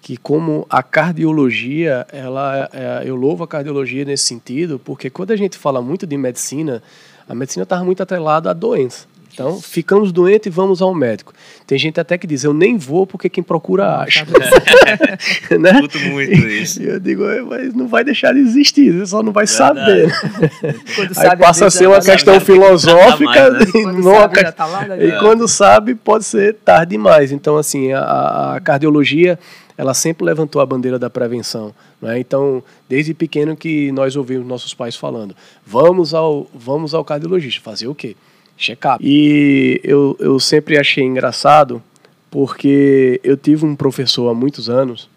Que 0.00 0.16
como 0.16 0.66
a 0.70 0.82
cardiologia, 0.82 2.06
ela, 2.10 2.70
é, 2.72 3.02
eu 3.04 3.14
louvo 3.14 3.44
a 3.44 3.46
cardiologia 3.46 4.06
nesse 4.06 4.24
sentido, 4.24 4.78
porque 4.78 5.10
quando 5.10 5.32
a 5.32 5.36
gente 5.36 5.58
fala 5.58 5.82
muito 5.82 6.06
de 6.06 6.16
medicina, 6.16 6.82
a 7.28 7.34
medicina 7.34 7.64
estava 7.64 7.84
muito 7.84 8.02
atrelada 8.02 8.50
à 8.50 8.54
doença. 8.54 9.06
Então, 9.32 9.60
ficamos 9.60 10.12
doentes 10.12 10.46
e 10.46 10.50
vamos 10.50 10.82
ao 10.82 10.94
médico. 10.94 11.32
Tem 11.66 11.78
gente 11.78 11.98
até 11.98 12.18
que 12.18 12.26
diz, 12.26 12.44
eu 12.44 12.52
nem 12.52 12.76
vou 12.76 13.06
porque 13.06 13.28
quem 13.30 13.42
procura 13.42 13.96
acha. 13.96 14.26
né? 15.58 15.72
Escuto 15.72 15.98
muito 16.00 16.32
isso. 16.48 16.82
E 16.82 16.86
eu 16.88 17.00
digo, 17.00 17.24
"É, 17.26 17.40
mas 17.40 17.74
não 17.74 17.88
vai 17.88 18.04
deixar 18.04 18.34
de 18.34 18.40
existir, 18.40 18.92
você 18.92 19.06
só 19.06 19.22
não 19.22 19.32
vai 19.32 19.46
Verdade. 19.46 19.80
saber. 19.80 20.12
Quando 20.94 21.08
Aí 21.08 21.14
sabe, 21.14 21.40
passa 21.42 21.66
a 21.66 21.70
ser 21.70 21.88
vezes, 21.88 22.06
uma 22.06 22.12
questão 22.14 22.40
filosófica. 22.40 23.32
já 23.32 23.32
tá 23.32 23.48
mais, 23.48 23.52
né? 23.52 23.68
e 23.74 23.82
Quando 23.82 24.02
não 24.02 24.12
sabe, 24.12 24.52
tá 24.52 24.66
lá, 24.66 24.84
né? 24.86 25.06
e 25.06 25.18
quando 25.18 25.48
sabe, 25.48 25.94
pode 25.94 26.24
ser 26.24 26.54
tarde 26.64 26.90
demais. 26.90 27.32
Então, 27.32 27.56
assim, 27.56 27.92
a, 27.92 28.54
a 28.56 28.60
cardiologia, 28.60 29.38
ela 29.78 29.94
sempre 29.94 30.24
levantou 30.26 30.60
a 30.60 30.66
bandeira 30.66 30.98
da 30.98 31.08
prevenção. 31.08 31.74
Né? 32.00 32.18
Então, 32.18 32.62
desde 32.88 33.14
pequeno 33.14 33.56
que 33.56 33.90
nós 33.92 34.14
ouvimos 34.14 34.46
nossos 34.46 34.74
pais 34.74 34.94
falando, 34.94 35.34
vamos 35.66 36.12
ao, 36.12 36.46
vamos 36.54 36.92
ao 36.94 37.04
cardiologista. 37.04 37.62
Fazer 37.62 37.88
o 37.88 37.94
quê? 37.94 38.14
Check-up. 38.62 39.04
E 39.04 39.80
eu, 39.82 40.16
eu 40.20 40.38
sempre 40.38 40.78
achei 40.78 41.02
engraçado, 41.02 41.82
porque 42.30 43.20
eu 43.24 43.36
tive 43.36 43.66
um 43.66 43.74
professor 43.74 44.30
há 44.30 44.34
muitos 44.34 44.70
anos, 44.70 45.10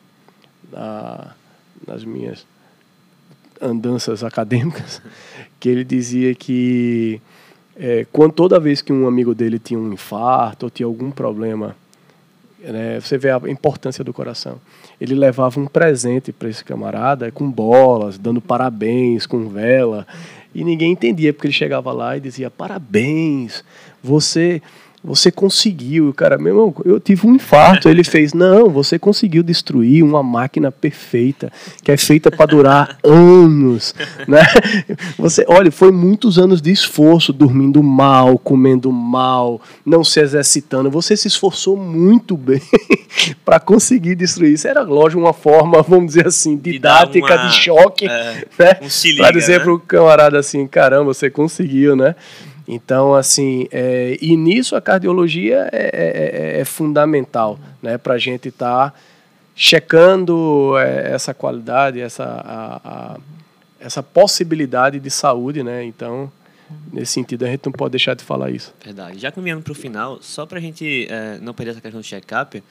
na, 0.72 1.36
nas 1.86 2.04
minhas 2.04 2.46
andanças 3.62 4.24
acadêmicas, 4.24 5.02
que 5.60 5.70
ele 5.70 5.84
dizia 5.84 6.34
que 6.34 7.22
é, 7.76 8.06
quando 8.12 8.34
toda 8.34 8.60
vez 8.60 8.82
que 8.82 8.92
um 8.92 9.08
amigo 9.08 9.36
dele 9.36 9.60
tinha 9.60 9.80
um 9.80 9.94
infarto 9.94 10.66
ou 10.66 10.70
tinha 10.70 10.88
algum 10.88 11.12
problema, 11.12 11.76
né, 12.72 13.00
você 13.00 13.18
vê 13.18 13.30
a 13.30 13.42
importância 13.48 14.04
do 14.04 14.14
coração. 14.14 14.60
Ele 15.00 15.16
levava 15.16 15.60
um 15.60 15.68
presente 15.68 16.32
para 16.32 16.50
esse 16.50 16.64
camarada 16.64 17.32
com 17.32 17.50
bolas, 17.50 18.18
dando 18.18 18.42
parabéns, 18.42 19.26
com 19.26 19.48
vela, 19.50 20.08
e 20.54 20.64
ninguém 20.64 20.94
entendia 20.94 21.34
porque 21.34 21.48
ele 21.48 21.54
chegava 21.54 21.92
lá 21.92 22.16
e 22.16 22.20
dizia 22.20 22.50
parabéns, 22.50 23.64
você 24.02 24.62
você 25.06 25.32
conseguiu. 25.32 26.12
Cara, 26.14 26.38
meu 26.38 26.54
irmão, 26.54 26.76
eu 26.84 27.00
tive 27.00 27.28
um 27.28 27.36
infarto. 27.36 27.88
Ele 27.88 28.04
fez, 28.04 28.34
não, 28.34 28.70
você 28.70 28.98
conseguiu 28.98 29.44
destruir 29.44 30.04
uma 30.04 30.24
máquina 30.24 30.72
perfeita, 30.72 31.52
que 31.84 31.92
é 31.92 31.98
feita 31.98 32.32
para 32.32 32.48
durar 32.48 32.98
anos. 33.04 33.94
Né? 34.28 34.42
Você, 35.18 35.46
olha, 35.48 35.72
foi 35.72 35.92
muitos 35.92 36.40
anos 36.40 36.62
de 36.62 36.72
esforço, 36.72 37.32
dormindo 37.32 37.84
mal, 37.84 38.40
comendo 38.40 38.92
mal, 38.92 39.62
não 39.86 40.04
se 40.04 40.20
exercitando. 40.20 40.90
Você 40.90 41.16
se 41.16 41.28
esforçou 41.28 41.78
muito 41.78 42.36
bem 42.36 42.62
para 43.46 43.60
conseguir 43.60 44.16
destruir 44.16 44.54
isso. 44.54 44.68
Era, 44.68 44.82
lógico, 44.82 45.22
uma 45.22 45.34
forma, 45.34 45.82
vamos 45.84 46.08
dizer 46.08 46.28
assim, 46.28 46.58
didática, 46.58 47.12
de, 47.12 47.20
uma, 47.20 47.48
de 47.48 47.56
choque. 47.56 48.08
É, 48.08 48.46
né? 48.58 48.80
Um 48.82 49.18
para 49.18 49.32
dizer 49.32 49.60
né? 49.60 49.64
para 49.64 49.74
o 49.74 49.80
camarada 49.80 50.40
assim, 50.40 50.66
caramba, 50.66 51.14
você 51.14 51.30
conseguiu, 51.30 51.96
né? 51.96 52.16
Então, 52.68 53.14
assim, 53.14 53.68
é, 53.72 54.18
e 54.22 54.36
nisso 54.36 54.76
a 54.76 54.82
cardiologia 54.82 55.70
é, 55.72 55.90
é, 55.94 56.58
é, 56.58 56.62
é 56.62 56.66
fundamental, 56.66 57.60
né, 57.82 57.98
para 57.98 58.16
a 58.16 58.18
gente 58.18 58.50
estar 58.50 58.92
tá 58.92 58.98
checando 59.56 60.78
é, 60.78 61.14
essa 61.14 61.34
qualidade, 61.34 62.02
essa, 62.02 62.24
a, 62.24 62.76
a, 62.84 63.18
essa 63.80 64.04
possibilidade 64.04 65.00
de 65.00 65.10
saúde, 65.10 65.64
né? 65.64 65.86
Então, 65.86 66.32
nesse 66.92 67.14
sentido, 67.14 67.46
a 67.46 67.48
gente 67.48 67.66
não 67.66 67.72
pode 67.72 67.92
deixar 67.92 68.16
de 68.16 68.24
falar 68.24 68.50
isso. 68.50 68.74
Verdade. 68.84 69.20
Já 69.20 69.32
caminhando 69.32 69.62
para 69.62 69.72
o 69.72 69.76
final, 69.76 70.20
só 70.22 70.46
para 70.46 70.58
a 70.58 70.62
gente 70.62 71.08
é, 71.10 71.38
não 71.40 71.54
perder 71.54 71.72
essa 71.72 71.82
questão 71.82 72.02
do 72.02 72.06
check-up, 72.06 72.62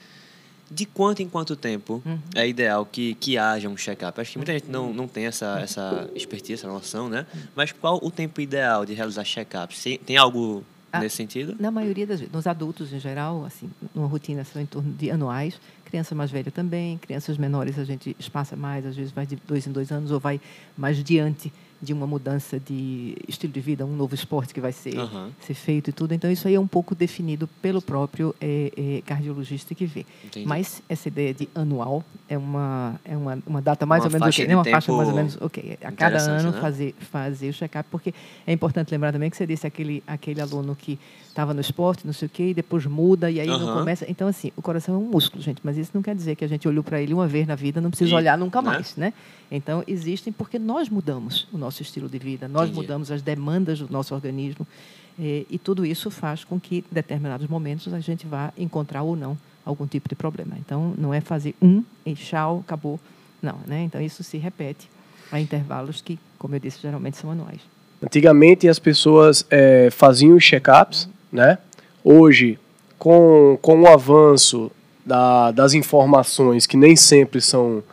de 0.69 0.85
quanto 0.85 1.21
em 1.21 1.29
quanto 1.29 1.55
tempo 1.55 2.01
uhum. 2.05 2.19
é 2.33 2.47
ideal 2.47 2.85
que, 2.85 3.13
que 3.15 3.37
haja 3.37 3.69
um 3.69 3.77
check-up? 3.77 4.19
Acho 4.19 4.31
que 4.31 4.37
muita 4.37 4.53
gente 4.53 4.69
não, 4.69 4.93
não 4.93 5.07
tem 5.07 5.25
essa, 5.25 5.59
essa 5.59 6.09
expertise, 6.15 6.53
essa 6.53 6.67
noção, 6.67 7.07
né? 7.07 7.25
Mas 7.55 7.71
qual 7.71 7.99
o 8.03 8.09
tempo 8.09 8.41
ideal 8.41 8.85
de 8.85 8.93
realizar 8.93 9.23
check-up? 9.23 9.75
Tem 10.05 10.17
algo 10.17 10.63
ah, 10.91 10.99
nesse 10.99 11.17
sentido? 11.17 11.55
Na 11.59 11.69
maioria 11.69 12.07
das 12.07 12.19
vezes, 12.19 12.33
nos 12.33 12.47
adultos 12.47 12.91
em 12.91 12.99
geral, 12.99 13.45
assim, 13.45 13.69
uma 13.93 14.07
rotina 14.07 14.43
são 14.43 14.61
em 14.61 14.65
torno 14.65 14.91
de 14.93 15.11
anuais. 15.11 15.59
Criança 15.95 16.13
mais 16.13 16.29
velha 16.29 16.51
também, 16.51 16.97
crianças 16.97 17.37
menores 17.37 17.79
a 17.79 17.85
gente 17.85 18.13
espaça 18.19 18.53
mais, 18.57 18.85
às 18.85 18.97
vezes 18.97 19.13
vai 19.13 19.25
de 19.25 19.37
dois 19.47 19.65
em 19.65 19.71
dois 19.71 19.93
anos 19.93 20.11
ou 20.11 20.19
vai 20.19 20.41
mais 20.77 21.01
diante 21.01 21.53
de 21.81 21.93
uma 21.93 22.05
mudança 22.05 22.59
de 22.59 23.15
estilo 23.29 23.53
de 23.53 23.61
vida, 23.61 23.85
um 23.85 23.95
novo 23.95 24.13
esporte 24.13 24.53
que 24.53 24.59
vai 24.59 24.73
ser, 24.73 24.97
uhum. 24.97 25.31
ser 25.39 25.53
feito 25.53 25.89
e 25.89 25.93
tudo. 25.93 26.13
Então, 26.13 26.29
isso 26.29 26.49
aí 26.49 26.55
é 26.55 26.59
um 26.59 26.67
pouco 26.67 26.93
definido 26.93 27.47
pelo 27.61 27.81
próprio 27.81 28.35
é, 28.41 28.73
é, 28.75 29.01
cardiologista 29.05 29.73
que 29.73 29.85
vê. 29.85 30.05
Entendi. 30.25 30.45
Mas 30.45 30.81
essa 30.89 31.07
ideia 31.07 31.33
de 31.33 31.47
anual 31.55 32.03
é 32.27 32.37
uma, 32.37 32.99
é 33.05 33.15
uma, 33.15 33.37
uma 33.47 33.61
data 33.61 33.85
mais 33.85 34.03
uma 34.03 34.07
ou 34.07 34.11
menos 34.11 34.35
ok, 34.35 34.47
né? 34.47 34.55
uma 34.55 34.65
faixa 34.65 34.91
mais 34.91 35.07
ou 35.07 35.15
menos 35.15 35.37
ok. 35.39 35.77
A 35.81 35.91
cada 35.93 36.17
ano 36.17 36.51
né? 36.51 36.59
fazer, 36.59 36.93
fazer 36.99 37.49
o 37.49 37.53
check-up, 37.53 37.87
porque 37.89 38.13
é 38.45 38.51
importante 38.51 38.91
lembrar 38.91 39.13
também 39.13 39.29
que 39.29 39.37
você 39.37 39.47
disse 39.47 39.65
aquele, 39.65 40.03
aquele 40.07 40.41
aluno 40.41 40.75
que 40.75 40.99
estava 41.35 41.53
no 41.53 41.59
esporte, 41.59 42.05
não 42.05 42.13
sei 42.13 42.27
o 42.27 42.29
quê, 42.29 42.49
e 42.51 42.53
depois 42.53 42.85
muda, 42.85 43.29
e 43.29 43.41
aí 43.41 43.49
uhum. 43.49 43.59
não 43.59 43.73
começa. 43.73 44.09
Então, 44.09 44.25
assim, 44.25 44.53
o 44.55 44.61
coração 44.61 44.95
é 44.95 44.97
um 44.97 45.01
músculo, 45.01 45.43
gente, 45.43 45.59
mas 45.61 45.77
isso 45.77 45.91
não 45.93 46.01
quer 46.01 46.15
dizer 46.15 46.33
que 46.37 46.45
a 46.45 46.47
gente 46.47 46.65
olhou 46.65 46.81
para 46.81 47.01
ele 47.01 47.13
uma 47.13 47.27
vez 47.27 47.45
na 47.45 47.55
vida, 47.55 47.81
não 47.81 47.89
precisa 47.89 48.11
e, 48.11 48.13
olhar 48.13 48.37
nunca 48.37 48.61
né? 48.61 48.69
mais, 48.69 48.95
né? 48.95 49.13
Então, 49.51 49.83
existem 49.85 50.31
porque 50.31 50.57
nós 50.57 50.87
mudamos 50.87 51.45
o 51.51 51.57
nosso 51.57 51.81
estilo 51.81 52.07
de 52.07 52.17
vida, 52.17 52.47
nós 52.47 52.69
Entendi. 52.69 52.79
mudamos 52.79 53.11
as 53.11 53.21
demandas 53.21 53.79
do 53.79 53.91
nosso 53.91 54.15
organismo, 54.15 54.65
e, 55.19 55.45
e 55.49 55.59
tudo 55.59 55.85
isso 55.85 56.09
faz 56.09 56.45
com 56.45 56.57
que, 56.57 56.77
em 56.77 56.83
determinados 56.89 57.47
momentos, 57.47 57.93
a 57.93 57.99
gente 57.99 58.25
vá 58.25 58.53
encontrar 58.57 59.03
ou 59.03 59.17
não 59.17 59.37
algum 59.65 59.85
tipo 59.85 60.07
de 60.07 60.15
problema. 60.15 60.55
Então, 60.57 60.93
não 60.97 61.13
é 61.13 61.19
fazer 61.19 61.53
um 61.61 61.83
e 62.05 62.13
tchau, 62.13 62.63
acabou. 62.65 62.97
Não, 63.41 63.57
né? 63.67 63.81
Então, 63.83 63.99
isso 63.99 64.23
se 64.23 64.37
repete 64.37 64.89
a 65.29 65.39
intervalos 65.41 65.99
que, 65.99 66.17
como 66.39 66.55
eu 66.55 66.59
disse, 66.61 66.79
geralmente 66.81 67.17
são 67.17 67.29
anuais. 67.29 67.59
Antigamente, 68.01 68.69
as 68.69 68.79
pessoas 68.79 69.45
é, 69.49 69.89
faziam 69.91 70.37
os 70.37 70.43
check-ups 70.43 71.09
né? 71.35 71.59
Hoje, 72.03 72.57
com, 72.97 73.57
com 73.61 73.81
o 73.81 73.87
avanço 73.87 74.71
da, 75.05 75.51
das 75.51 75.73
informações 75.73 76.65
que 76.65 76.77
nem 76.77 76.95
sempre 76.95 77.41
são, 77.41 77.83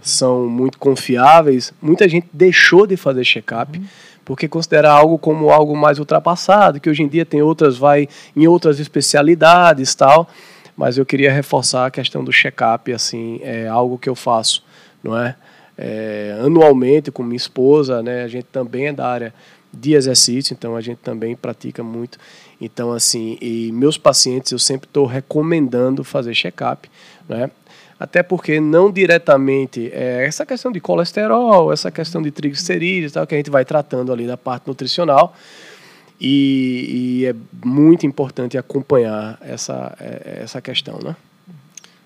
são 0.00 0.48
muito 0.48 0.78
confiáveis, 0.78 1.72
muita 1.82 2.08
gente 2.08 2.26
deixou 2.32 2.86
de 2.86 2.96
fazer 2.96 3.24
check-up 3.24 3.78
uhum. 3.78 3.84
porque 4.24 4.48
considera 4.48 4.90
algo 4.90 5.18
como 5.18 5.50
algo 5.50 5.76
mais 5.76 5.98
ultrapassado, 5.98 6.80
que 6.80 6.88
hoje 6.88 7.02
em 7.02 7.08
dia 7.08 7.26
tem 7.26 7.42
outras, 7.42 7.76
vai 7.76 8.08
em 8.34 8.46
outras 8.46 8.78
especialidades 8.78 9.94
tal. 9.94 10.28
Mas 10.74 10.96
eu 10.96 11.04
queria 11.04 11.30
reforçar 11.30 11.84
a 11.84 11.90
questão 11.90 12.24
do 12.24 12.32
check-up, 12.32 12.90
assim, 12.92 13.40
é 13.42 13.68
algo 13.68 13.98
que 13.98 14.08
eu 14.08 14.14
faço, 14.14 14.64
não 15.04 15.16
é? 15.16 15.36
é? 15.76 16.38
Anualmente 16.42 17.10
com 17.10 17.22
minha 17.22 17.36
esposa, 17.36 18.02
né? 18.02 18.24
A 18.24 18.28
gente 18.28 18.46
também 18.46 18.86
é 18.86 18.92
da 18.92 19.06
área 19.06 19.34
de 19.72 19.94
exercício, 19.94 20.52
então 20.52 20.74
a 20.76 20.80
gente 20.80 20.98
também 20.98 21.34
pratica 21.34 21.82
muito. 21.82 22.18
Então, 22.64 22.92
assim, 22.92 23.36
e 23.40 23.72
meus 23.72 23.98
pacientes 23.98 24.52
eu 24.52 24.58
sempre 24.58 24.86
estou 24.86 25.04
recomendando 25.04 26.04
fazer 26.04 26.32
check-up, 26.32 26.88
né? 27.28 27.50
Até 27.98 28.22
porque 28.22 28.60
não 28.60 28.90
diretamente 28.90 29.90
é 29.92 30.24
essa 30.26 30.46
questão 30.46 30.70
de 30.70 30.80
colesterol, 30.80 31.72
essa 31.72 31.90
questão 31.90 32.22
de 32.22 32.30
triglicerídeos, 32.30 33.12
tal, 33.12 33.26
que 33.26 33.34
a 33.34 33.36
gente 33.36 33.50
vai 33.50 33.64
tratando 33.64 34.12
ali 34.12 34.26
da 34.26 34.36
parte 34.36 34.68
nutricional. 34.68 35.34
E, 36.20 37.22
e 37.22 37.26
é 37.26 37.34
muito 37.64 38.06
importante 38.06 38.56
acompanhar 38.56 39.38
essa, 39.40 39.96
é, 39.98 40.38
essa 40.42 40.60
questão, 40.60 40.98
né? 41.02 41.16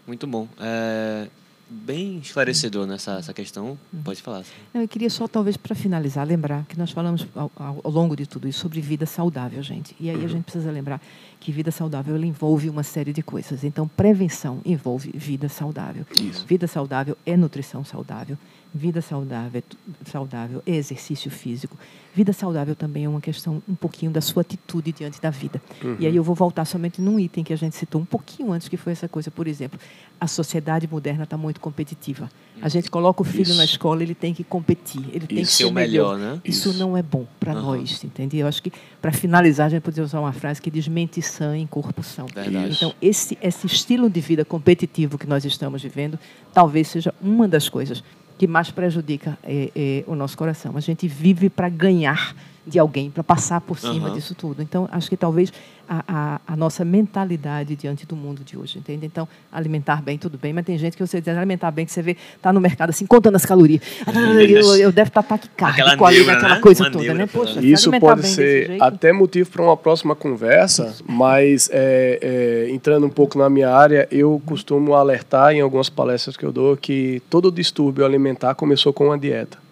Muito 0.07 0.27
bom. 0.27 0.49
É, 0.59 1.27
bem 1.69 2.19
esclarecedor 2.19 2.87
nessa 2.87 3.19
essa 3.19 3.33
questão. 3.33 3.79
Pode 4.05 4.23
falar. 4.23 4.45
Não, 4.73 4.83
eu 4.83 4.89
queria 4.89 5.11
só, 5.11 5.27
talvez, 5.27 5.57
para 5.57 5.75
finalizar, 5.75 6.27
lembrar 6.27 6.65
que 6.67 6.79
nós 6.79 6.91
falamos 6.91 7.27
ao, 7.35 7.51
ao, 7.57 7.91
longo 7.91 8.17
de 8.17 8.27
tudo 8.27 8.47
isso 8.49 8.61
sobre 8.61 8.81
vida 8.81 9.07
saudável, 9.07 9.63
gente. 9.63 9.95
E 9.99 10.09
aí 10.09 10.17
uhum. 10.17 10.25
a 10.25 10.29
gente 10.29 10.45
precisa 10.45 10.71
lembrar 10.71 11.01
que 11.41 11.51
vida 11.51 11.71
saudável 11.71 12.17
envolve 12.23 12.69
uma 12.71 12.83
série 12.83 13.13
de 13.13 13.23
coisas. 13.23 13.65
Então, 13.65 13.89
prevenção 13.89 14.61
envolve 14.65 15.11
vida 15.15 15.49
saudável. 15.49 16.07
Isso. 16.19 16.47
Vida 16.47 16.67
saudável 16.67 17.17
é 17.27 17.37
nutrição 17.37 17.85
saudável. 17.85 18.39
Vida 18.77 19.01
saudável, 19.01 19.63
saudável 20.05 20.63
é 20.67 20.77
exercício 20.77 21.31
físico. 21.31 21.79
Vida 22.15 22.33
saudável 22.33 22.77
também 22.77 23.05
é 23.05 23.09
uma 23.09 23.23
questão 23.23 23.63
um 23.67 23.75
pouquinho 23.75 24.11
da 24.11 24.21
sua 24.21 24.43
atitude 24.43 24.93
diante 24.93 25.21
da 25.21 25.31
vida. 25.31 25.63
Uhum. 25.83 25.97
E 25.99 26.07
aí 26.07 26.15
eu 26.15 26.23
vou 26.23 26.35
voltar 26.35 26.67
somente 26.67 27.01
num 27.01 27.19
item 27.19 27.43
que 27.43 27.53
a 27.55 27.57
gente 27.57 27.75
citou 27.75 28.01
um 28.01 28.05
pouquinho 28.05 28.53
antes, 28.53 28.69
que 28.69 28.77
foi 28.77 28.93
essa 28.93 29.09
coisa, 29.09 29.31
por 29.31 29.47
exemplo, 29.47 29.81
a 30.21 30.27
sociedade 30.27 30.87
moderna 30.91 31.25
está 31.25 31.39
muito 31.39 31.59
competitiva. 31.59 32.31
A 32.61 32.69
gente 32.69 32.91
coloca 32.91 33.23
o 33.23 33.25
filho 33.25 33.43
Isso. 33.43 33.57
na 33.57 33.65
escola, 33.65 34.03
ele 34.03 34.15
tem 34.15 34.35
que 34.35 34.45
competir, 34.45 35.05
ele 35.13 35.27
tem 35.27 35.41
Isso 35.41 35.53
que 35.53 35.57
ser 35.59 35.65
é 35.65 35.67
o 35.67 35.73
melhor. 35.73 36.19
melhor 36.19 36.35
né? 36.35 36.41
Isso, 36.45 36.71
Isso, 36.71 36.79
não 36.79 36.97
é 36.97 37.03
bom 37.03 37.27
para 37.41 37.55
uhum. 37.55 37.63
nós, 37.63 38.03
entende? 38.05 38.37
Eu 38.39 38.47
acho 38.47 38.63
que 38.63 38.73
para 39.01 39.13
finalizar 39.13 39.67
a 39.67 39.71
gente 39.71 39.83
pode 39.83 40.01
usar 40.01 40.21
uma 40.21 40.33
frase 40.33 40.61
que 40.61 40.71
diz 40.71 40.87
mente 40.89 41.23
sã 41.23 41.57
em 41.57 41.67
corpo 41.67 42.03
são. 42.03 42.27
Verdade. 42.35 42.75
Então 42.75 42.95
esse 43.01 43.39
esse 43.43 43.67
estilo 43.67 44.11
de 44.11 44.21
vida 44.21 44.45
competitivo 44.45 45.17
que 45.17 45.27
nós 45.27 45.45
estamos 45.45 45.83
vivendo, 45.83 46.19
talvez 46.53 46.89
seja 46.89 47.15
uma 47.23 47.47
das 47.47 47.69
coisas 47.69 48.03
que 48.39 48.47
mais 48.47 48.71
prejudica 48.71 49.39
é, 49.43 49.71
é, 49.75 50.05
o 50.07 50.15
nosso 50.15 50.37
coração. 50.37 50.77
A 50.77 50.81
gente 50.81 51.09
vive 51.09 51.49
para 51.49 51.69
ganhar 51.69 52.35
de 52.67 52.79
alguém, 52.79 53.11
para 53.11 53.23
passar 53.23 53.61
por 53.61 53.79
cima 53.79 54.09
uhum. 54.09 54.15
disso 54.15 54.35
tudo. 54.35 54.61
Então, 54.61 54.89
acho 54.91 55.09
que 55.09 55.17
talvez 55.17 55.53
a, 55.89 56.05
a, 56.09 56.41
a, 56.49 56.57
nossa 56.57 56.85
mentalidade 56.85 57.77
diante 57.77 58.05
do 58.05 58.17
mundo 58.17 58.43
de 58.43 58.59
hoje, 58.59 58.79
entende? 58.79 59.07
Então, 59.07 59.29
alimentar 59.53 60.03
bem, 60.03 60.19
tudo 60.19 60.37
bem, 60.37 60.53
mas 60.53 60.65
tem 60.65 60.77
gente 60.77 60.97
que 60.97 61.07
você 61.07 61.21
diz 61.21 61.37
alimentar 61.37 61.71
bem, 61.71 61.87
que 61.87 61.93
você 61.93 62.03
vê, 62.03 62.17
está 62.35 62.53
no 62.53 62.61
mercado 62.61 62.91
assim, 62.91 63.07
contando 63.07 63.37
as 63.37 63.47
calorias. 63.47 63.83
Eu, 64.47 64.77
eu 64.77 64.93
deve 64.93 65.09
estar 65.09 65.23
tá 65.23 65.37
taquicárdico 65.37 66.05
ali 66.05 66.25
naquela 66.25 66.55
né? 66.57 66.61
coisa 66.61 66.85
Uma 66.85 66.91
toda, 66.91 67.15
né? 67.15 67.27
Poxa, 67.27 67.61
Isso 67.61 67.91
pode 68.01 68.27
ser 68.27 68.77
até 68.81 69.13
motivo 69.13 69.51
para 69.51 69.63
uma 69.63 69.77
próxima 69.77 70.15
conversa, 70.15 70.95
mas 71.07 71.69
é, 71.73 72.19
é, 72.67 72.71
entrando 72.71 73.07
um 73.07 73.11
pouco 73.11 73.39
na 73.39 73.49
minha 73.49 73.71
área, 73.71 74.09
eu 74.11 74.41
costumo 74.45 74.95
alertar 74.95 75.53
em 75.53 75.61
algumas 75.61 75.89
palestras 75.89 76.37
que 76.37 76.45
eu 76.45 76.53
dou 76.53 76.77
que 76.77 77.23
todo 77.29 77.53
distúrbio 77.53 78.05
alimentar 78.05 78.55
começou 78.55 78.93
com 78.93 79.07
uma 79.07 79.19
dieta. 79.19 79.66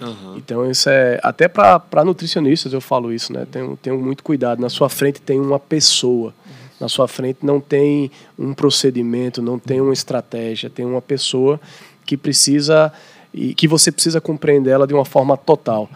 Uhum. 0.00 0.36
Então, 0.36 0.70
isso 0.70 0.88
é. 0.88 1.20
Até 1.22 1.48
para 1.48 2.04
nutricionistas 2.04 2.72
eu 2.72 2.80
falo 2.80 3.12
isso, 3.12 3.32
né? 3.32 3.46
Tenho, 3.50 3.76
tenho 3.76 3.98
muito 3.98 4.22
cuidado. 4.22 4.60
Na 4.60 4.68
sua 4.68 4.88
frente 4.88 5.20
tem 5.20 5.38
uma 5.38 5.58
pessoa. 5.58 6.34
Na 6.80 6.88
sua 6.88 7.06
frente 7.06 7.40
não 7.42 7.60
tem 7.60 8.10
um 8.38 8.54
procedimento, 8.54 9.42
não 9.42 9.58
tem 9.58 9.80
uma 9.80 9.92
estratégia, 9.92 10.70
tem 10.70 10.86
uma 10.86 11.02
pessoa 11.02 11.60
que 12.06 12.16
precisa 12.16 12.90
e 13.32 13.54
que 13.54 13.68
você 13.68 13.92
precisa 13.92 14.20
compreender 14.20 14.70
ela 14.70 14.86
de 14.86 14.94
uma 14.94 15.04
forma 15.04 15.36
total. 15.36 15.88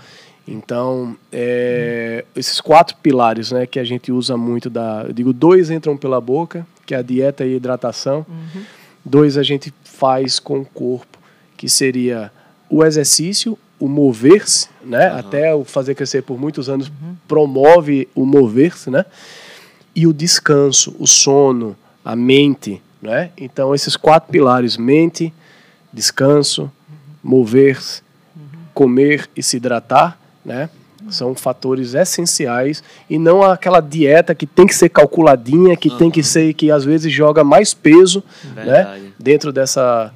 Então, 0.46 1.16
é, 1.32 2.24
esses 2.36 2.60
quatro 2.60 2.96
pilares 2.98 3.50
né, 3.50 3.66
que 3.66 3.78
a 3.78 3.84
gente 3.84 4.12
usa 4.12 4.36
muito, 4.36 4.68
da, 4.68 5.04
eu 5.06 5.12
digo, 5.12 5.32
dois 5.32 5.70
entram 5.70 5.96
pela 5.96 6.20
boca, 6.20 6.66
que 6.84 6.94
é 6.94 6.98
a 6.98 7.02
dieta 7.02 7.44
e 7.44 7.54
a 7.54 7.56
hidratação. 7.56 8.26
Uhum. 8.28 8.62
Dois 9.02 9.38
a 9.38 9.42
gente 9.42 9.72
faz 9.82 10.38
com 10.38 10.60
o 10.60 10.64
corpo, 10.64 11.18
que 11.56 11.68
seria 11.68 12.30
o 12.68 12.84
exercício 12.84 13.58
o 13.78 13.88
mover-se, 13.88 14.68
né? 14.82 15.10
Uhum. 15.10 15.18
Até 15.18 15.54
o 15.54 15.64
fazer 15.64 15.94
crescer 15.94 16.22
por 16.22 16.38
muitos 16.38 16.68
anos 16.68 16.88
uhum. 16.88 17.16
promove 17.26 18.08
o 18.14 18.24
mover-se, 18.24 18.90
né? 18.90 19.04
E 19.94 20.06
o 20.06 20.12
descanso, 20.12 20.94
o 20.98 21.06
sono, 21.06 21.76
a 22.04 22.16
mente, 22.16 22.80
né? 23.00 23.30
Então 23.36 23.74
esses 23.74 23.96
quatro 23.96 24.30
pilares: 24.30 24.76
mente, 24.76 25.32
descanso, 25.92 26.62
uhum. 26.62 26.70
mover-se, 27.22 28.02
comer 28.72 29.28
e 29.36 29.42
se 29.42 29.56
hidratar, 29.56 30.18
né? 30.44 30.68
São 31.10 31.34
fatores 31.34 31.92
essenciais 31.94 32.82
e 33.10 33.18
não 33.18 33.42
aquela 33.42 33.80
dieta 33.80 34.34
que 34.34 34.46
tem 34.46 34.66
que 34.66 34.74
ser 34.74 34.88
calculadinha, 34.88 35.76
que 35.76 35.90
tem 35.90 36.10
que 36.10 36.22
ser 36.22 36.54
que 36.54 36.70
às 36.70 36.82
vezes 36.82 37.12
joga 37.12 37.44
mais 37.44 37.74
peso, 37.74 38.24
né, 38.54 38.64
Verdade. 38.64 39.14
dentro 39.18 39.52
dessa 39.52 40.10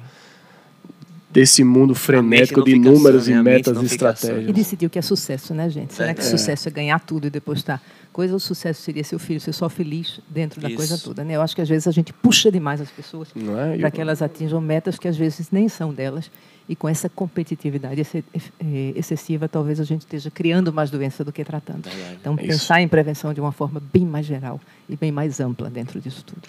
desse 1.31 1.63
mundo 1.63 1.93
frenético 1.93 2.63
de 2.63 2.77
números 2.77 3.27
e 3.27 3.33
né? 3.33 3.41
Metas 3.41 3.77
e. 3.77 3.81
E 3.81 3.85
estratégias. 3.85 4.53
decidir 4.55 4.85
o 4.87 4.89
que 4.89 4.97
é 4.97 5.01
sucesso, 5.01 5.53
né, 5.53 5.69
gente? 5.69 5.93
Será 5.93 6.13
que 6.13 6.21
É. 6.21 6.23
sucesso 6.23 6.67
é 6.67 6.71
ganhar 6.71 6.99
tudo 6.99 7.27
e 7.27 7.29
depois 7.29 7.59
estar. 7.59 7.81
Coisa, 8.11 8.35
o 8.35 8.39
sucesso 8.39 8.81
seria 8.81 9.03
seu 9.03 9.19
filho 9.19 9.39
ser 9.39 9.53
só 9.53 9.69
feliz 9.69 10.19
dentro 10.27 10.59
da 10.59 10.67
Isso. 10.67 10.77
coisa 10.77 10.97
toda, 10.97 11.23
né? 11.23 11.35
Eu 11.35 11.41
acho 11.41 11.55
que 11.55 11.61
às 11.61 11.69
vezes 11.69 11.87
a 11.87 11.91
gente 11.91 12.11
puxa 12.11 12.51
demais 12.51 12.81
as 12.81 12.89
pessoas 12.89 13.29
é? 13.35 13.75
E 13.75 13.79
para 13.79 13.91
que 13.91 14.01
elas 14.01 14.21
atinjam 14.21 14.59
metas 14.59 14.97
que 14.97 15.07
às 15.07 15.15
vezes 15.15 15.49
nem 15.51 15.69
são 15.69 15.93
delas. 15.93 16.31
E 16.67 16.75
com 16.75 16.87
essa 16.89 17.07
competitividade 17.09 18.01
eh, 18.01 18.93
excessiva, 18.95 19.47
talvez 19.47 19.79
a 19.79 19.83
gente 19.83 20.01
esteja 20.01 20.29
criando 20.29 20.71
mais 20.73 20.89
doença 20.91 21.23
do 21.23 21.31
que 21.31 21.43
tratando. 21.43 21.87
Então, 22.19 22.33
É 22.33 22.41
isso. 22.41 22.47
pensar 22.59 22.81
em 22.81 22.87
prevenção 22.87 23.33
de 23.33 23.41
uma 23.41 23.51
forma 23.51 23.81
bem 23.93 24.05
mais 24.05 24.25
geral 24.25 24.59
e 24.87 24.95
bem 24.95 25.11
mais 25.11 25.39
ampla 25.39 25.69
dentro 25.69 25.99
disso 26.01 26.23
tudo. 26.25 26.41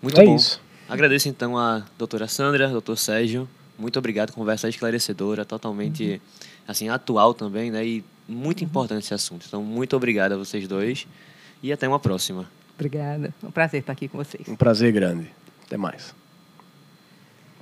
Muito 0.00 0.20
É 0.20 0.24
bom. 0.24 0.34
isso. 0.34 0.60
Agradeço 0.88 1.28
então 1.28 1.56
a 1.56 1.82
doutora 1.98 2.26
Sandra, 2.28 2.68
doutor 2.68 2.96
Sérgio. 2.96 3.48
Muito 3.78 3.98
obrigado, 3.98 4.32
conversa 4.32 4.68
esclarecedora, 4.68 5.44
totalmente 5.44 6.20
assim 6.66 6.88
atual 6.88 7.34
também, 7.34 7.70
né? 7.70 7.84
E 7.84 8.04
muito 8.28 8.62
importante 8.62 9.04
esse 9.04 9.14
assunto. 9.14 9.44
Então, 9.46 9.62
muito 9.62 9.96
obrigado 9.96 10.32
a 10.32 10.36
vocês 10.36 10.68
dois 10.68 11.06
e 11.62 11.72
até 11.72 11.88
uma 11.88 11.98
próxima. 11.98 12.48
Obrigada. 12.74 13.32
É 13.42 13.46
um 13.46 13.50
prazer 13.50 13.80
estar 13.80 13.92
aqui 13.92 14.08
com 14.08 14.18
vocês. 14.18 14.48
Um 14.48 14.56
prazer 14.56 14.92
grande. 14.92 15.30
Até 15.66 15.76
mais. 15.76 16.21